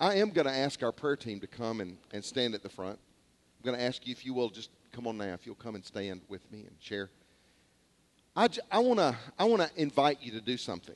I 0.01 0.17
am 0.17 0.31
going 0.31 0.47
to 0.47 0.53
ask 0.53 0.83
our 0.83 0.93
prayer 0.93 1.17
team 1.17 1.41
to 1.41 1.47
come 1.47 1.81
and, 1.81 1.97
and 2.13 2.25
stand 2.25 2.55
at 2.55 2.63
the 2.63 2.69
front. 2.69 2.99
I'm 3.59 3.65
going 3.65 3.77
to 3.77 3.85
ask 3.85 4.07
you 4.07 4.13
if 4.13 4.25
you 4.25 4.33
will 4.35 4.51
just 4.51 4.71
come 4.93 5.07
on 5.07 5.19
now, 5.19 5.35
if 5.35 5.45
you'll 5.45 5.55
come 5.57 5.75
and 5.75 5.85
stand 5.85 6.21
with 6.29 6.51
me 6.53 6.61
and 6.61 6.77
share. 6.81 7.11
I, 8.37 8.49
I 8.71 8.79
want 8.79 9.01
to 9.01 9.17
I 9.37 9.45
wanna 9.45 9.69
invite 9.75 10.19
you 10.23 10.31
to 10.33 10.41
do 10.41 10.57
something. 10.57 10.95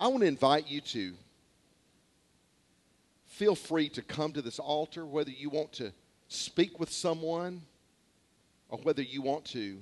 I 0.00 0.08
want 0.08 0.22
to 0.22 0.26
invite 0.26 0.68
you 0.68 0.80
to 0.80 1.14
feel 3.26 3.54
free 3.54 3.88
to 3.90 4.02
come 4.02 4.32
to 4.32 4.42
this 4.42 4.58
altar, 4.58 5.06
whether 5.06 5.30
you 5.30 5.50
want 5.50 5.72
to 5.74 5.92
speak 6.28 6.80
with 6.80 6.90
someone 6.90 7.62
or 8.68 8.78
whether 8.78 9.02
you 9.02 9.22
want 9.22 9.44
to 9.46 9.78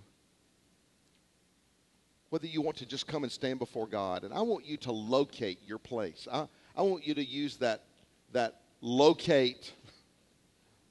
whether 2.32 2.46
you 2.46 2.62
want 2.62 2.78
to 2.78 2.86
just 2.86 3.06
come 3.06 3.24
and 3.24 3.30
stand 3.30 3.58
before 3.58 3.86
God. 3.86 4.24
And 4.24 4.32
I 4.32 4.40
want 4.40 4.64
you 4.64 4.78
to 4.78 4.90
locate 4.90 5.58
your 5.66 5.76
place. 5.76 6.26
I, 6.32 6.48
I 6.74 6.80
want 6.80 7.06
you 7.06 7.12
to 7.12 7.22
use 7.22 7.58
that, 7.58 7.84
that 8.32 8.62
locate, 8.80 9.70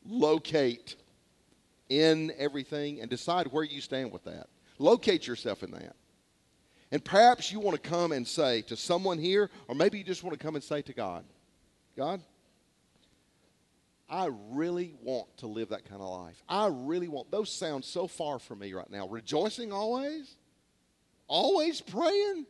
locate 0.05 0.97
in 1.89 2.31
everything 2.37 3.01
and 3.01 3.09
decide 3.09 3.47
where 3.47 3.63
you 3.63 3.81
stand 3.81 4.11
with 4.11 4.23
that. 4.25 4.49
Locate 4.77 5.25
yourself 5.25 5.63
in 5.63 5.71
that. 5.71 5.95
And 6.91 7.03
perhaps 7.03 7.51
you 7.51 7.59
want 7.59 7.81
to 7.81 7.89
come 7.89 8.11
and 8.11 8.27
say 8.27 8.61
to 8.61 8.77
someone 8.77 9.17
here, 9.17 9.49
or 9.67 9.73
maybe 9.73 9.97
you 9.97 10.03
just 10.03 10.23
want 10.23 10.37
to 10.37 10.45
come 10.45 10.53
and 10.53 10.63
say 10.63 10.83
to 10.83 10.93
God, 10.93 11.25
God, 11.97 12.21
I 14.07 14.29
really 14.51 14.93
want 15.01 15.37
to 15.37 15.47
live 15.47 15.69
that 15.69 15.89
kind 15.89 16.03
of 16.03 16.07
life. 16.07 16.43
I 16.47 16.69
really 16.71 17.07
want, 17.07 17.31
those 17.31 17.51
sound 17.51 17.83
so 17.83 18.05
far 18.05 18.37
from 18.37 18.59
me 18.59 18.73
right 18.73 18.91
now. 18.91 19.07
Rejoicing 19.07 19.71
always? 19.71 20.35
Always 21.31 21.79
praying, 21.79 22.45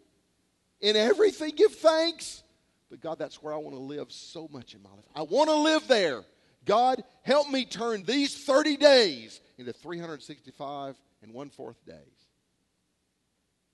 in 0.81 0.95
everything 0.95 1.51
give 1.55 1.73
thanks. 1.75 2.41
But 2.89 2.99
God, 2.99 3.19
that's 3.19 3.41
where 3.41 3.53
I 3.53 3.57
want 3.57 3.75
to 3.75 3.81
live 3.81 4.11
so 4.11 4.49
much 4.51 4.73
in 4.73 4.81
my 4.81 4.89
life. 4.89 5.05
I 5.15 5.21
want 5.21 5.49
to 5.49 5.55
live 5.55 5.87
there. 5.87 6.23
God, 6.65 7.03
help 7.21 7.49
me 7.49 7.63
turn 7.63 8.03
these 8.03 8.43
30 8.43 8.77
days 8.77 9.39
into 9.57 9.71
365 9.71 10.95
and 11.21 11.33
one 11.33 11.49
fourth 11.49 11.85
days. 11.85 11.95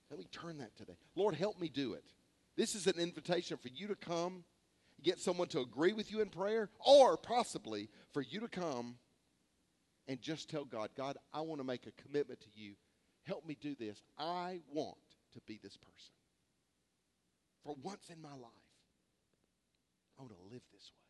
Let 0.09 0.19
me 0.19 0.27
turn 0.31 0.59
that 0.59 0.75
today. 0.77 0.97
Lord, 1.15 1.35
help 1.35 1.59
me 1.59 1.69
do 1.69 1.93
it. 1.93 2.03
This 2.55 2.75
is 2.75 2.87
an 2.87 2.99
invitation 2.99 3.57
for 3.57 3.69
you 3.69 3.87
to 3.87 3.95
come, 3.95 4.43
get 5.03 5.19
someone 5.19 5.47
to 5.49 5.61
agree 5.61 5.93
with 5.93 6.11
you 6.11 6.21
in 6.21 6.29
prayer, 6.29 6.69
or 6.85 7.17
possibly 7.17 7.89
for 8.13 8.21
you 8.21 8.41
to 8.41 8.47
come 8.47 8.95
and 10.07 10.21
just 10.21 10.49
tell 10.49 10.65
God, 10.65 10.89
God, 10.95 11.17
I 11.33 11.41
want 11.41 11.59
to 11.59 11.67
make 11.67 11.87
a 11.87 12.01
commitment 12.01 12.39
to 12.41 12.47
you 12.55 12.73
help 13.27 13.45
me 13.45 13.57
do 13.59 13.75
this. 13.75 14.01
I 14.17 14.59
want 14.71 14.97
to 15.33 15.41
be 15.45 15.59
this 15.61 15.77
person. 15.77 16.13
For 17.63 17.75
once 17.83 18.09
in 18.09 18.21
my 18.21 18.31
life, 18.31 18.67
I 20.17 20.23
want 20.23 20.33
to 20.33 20.53
live 20.53 20.63
this 20.71 20.91
way. 20.95 21.06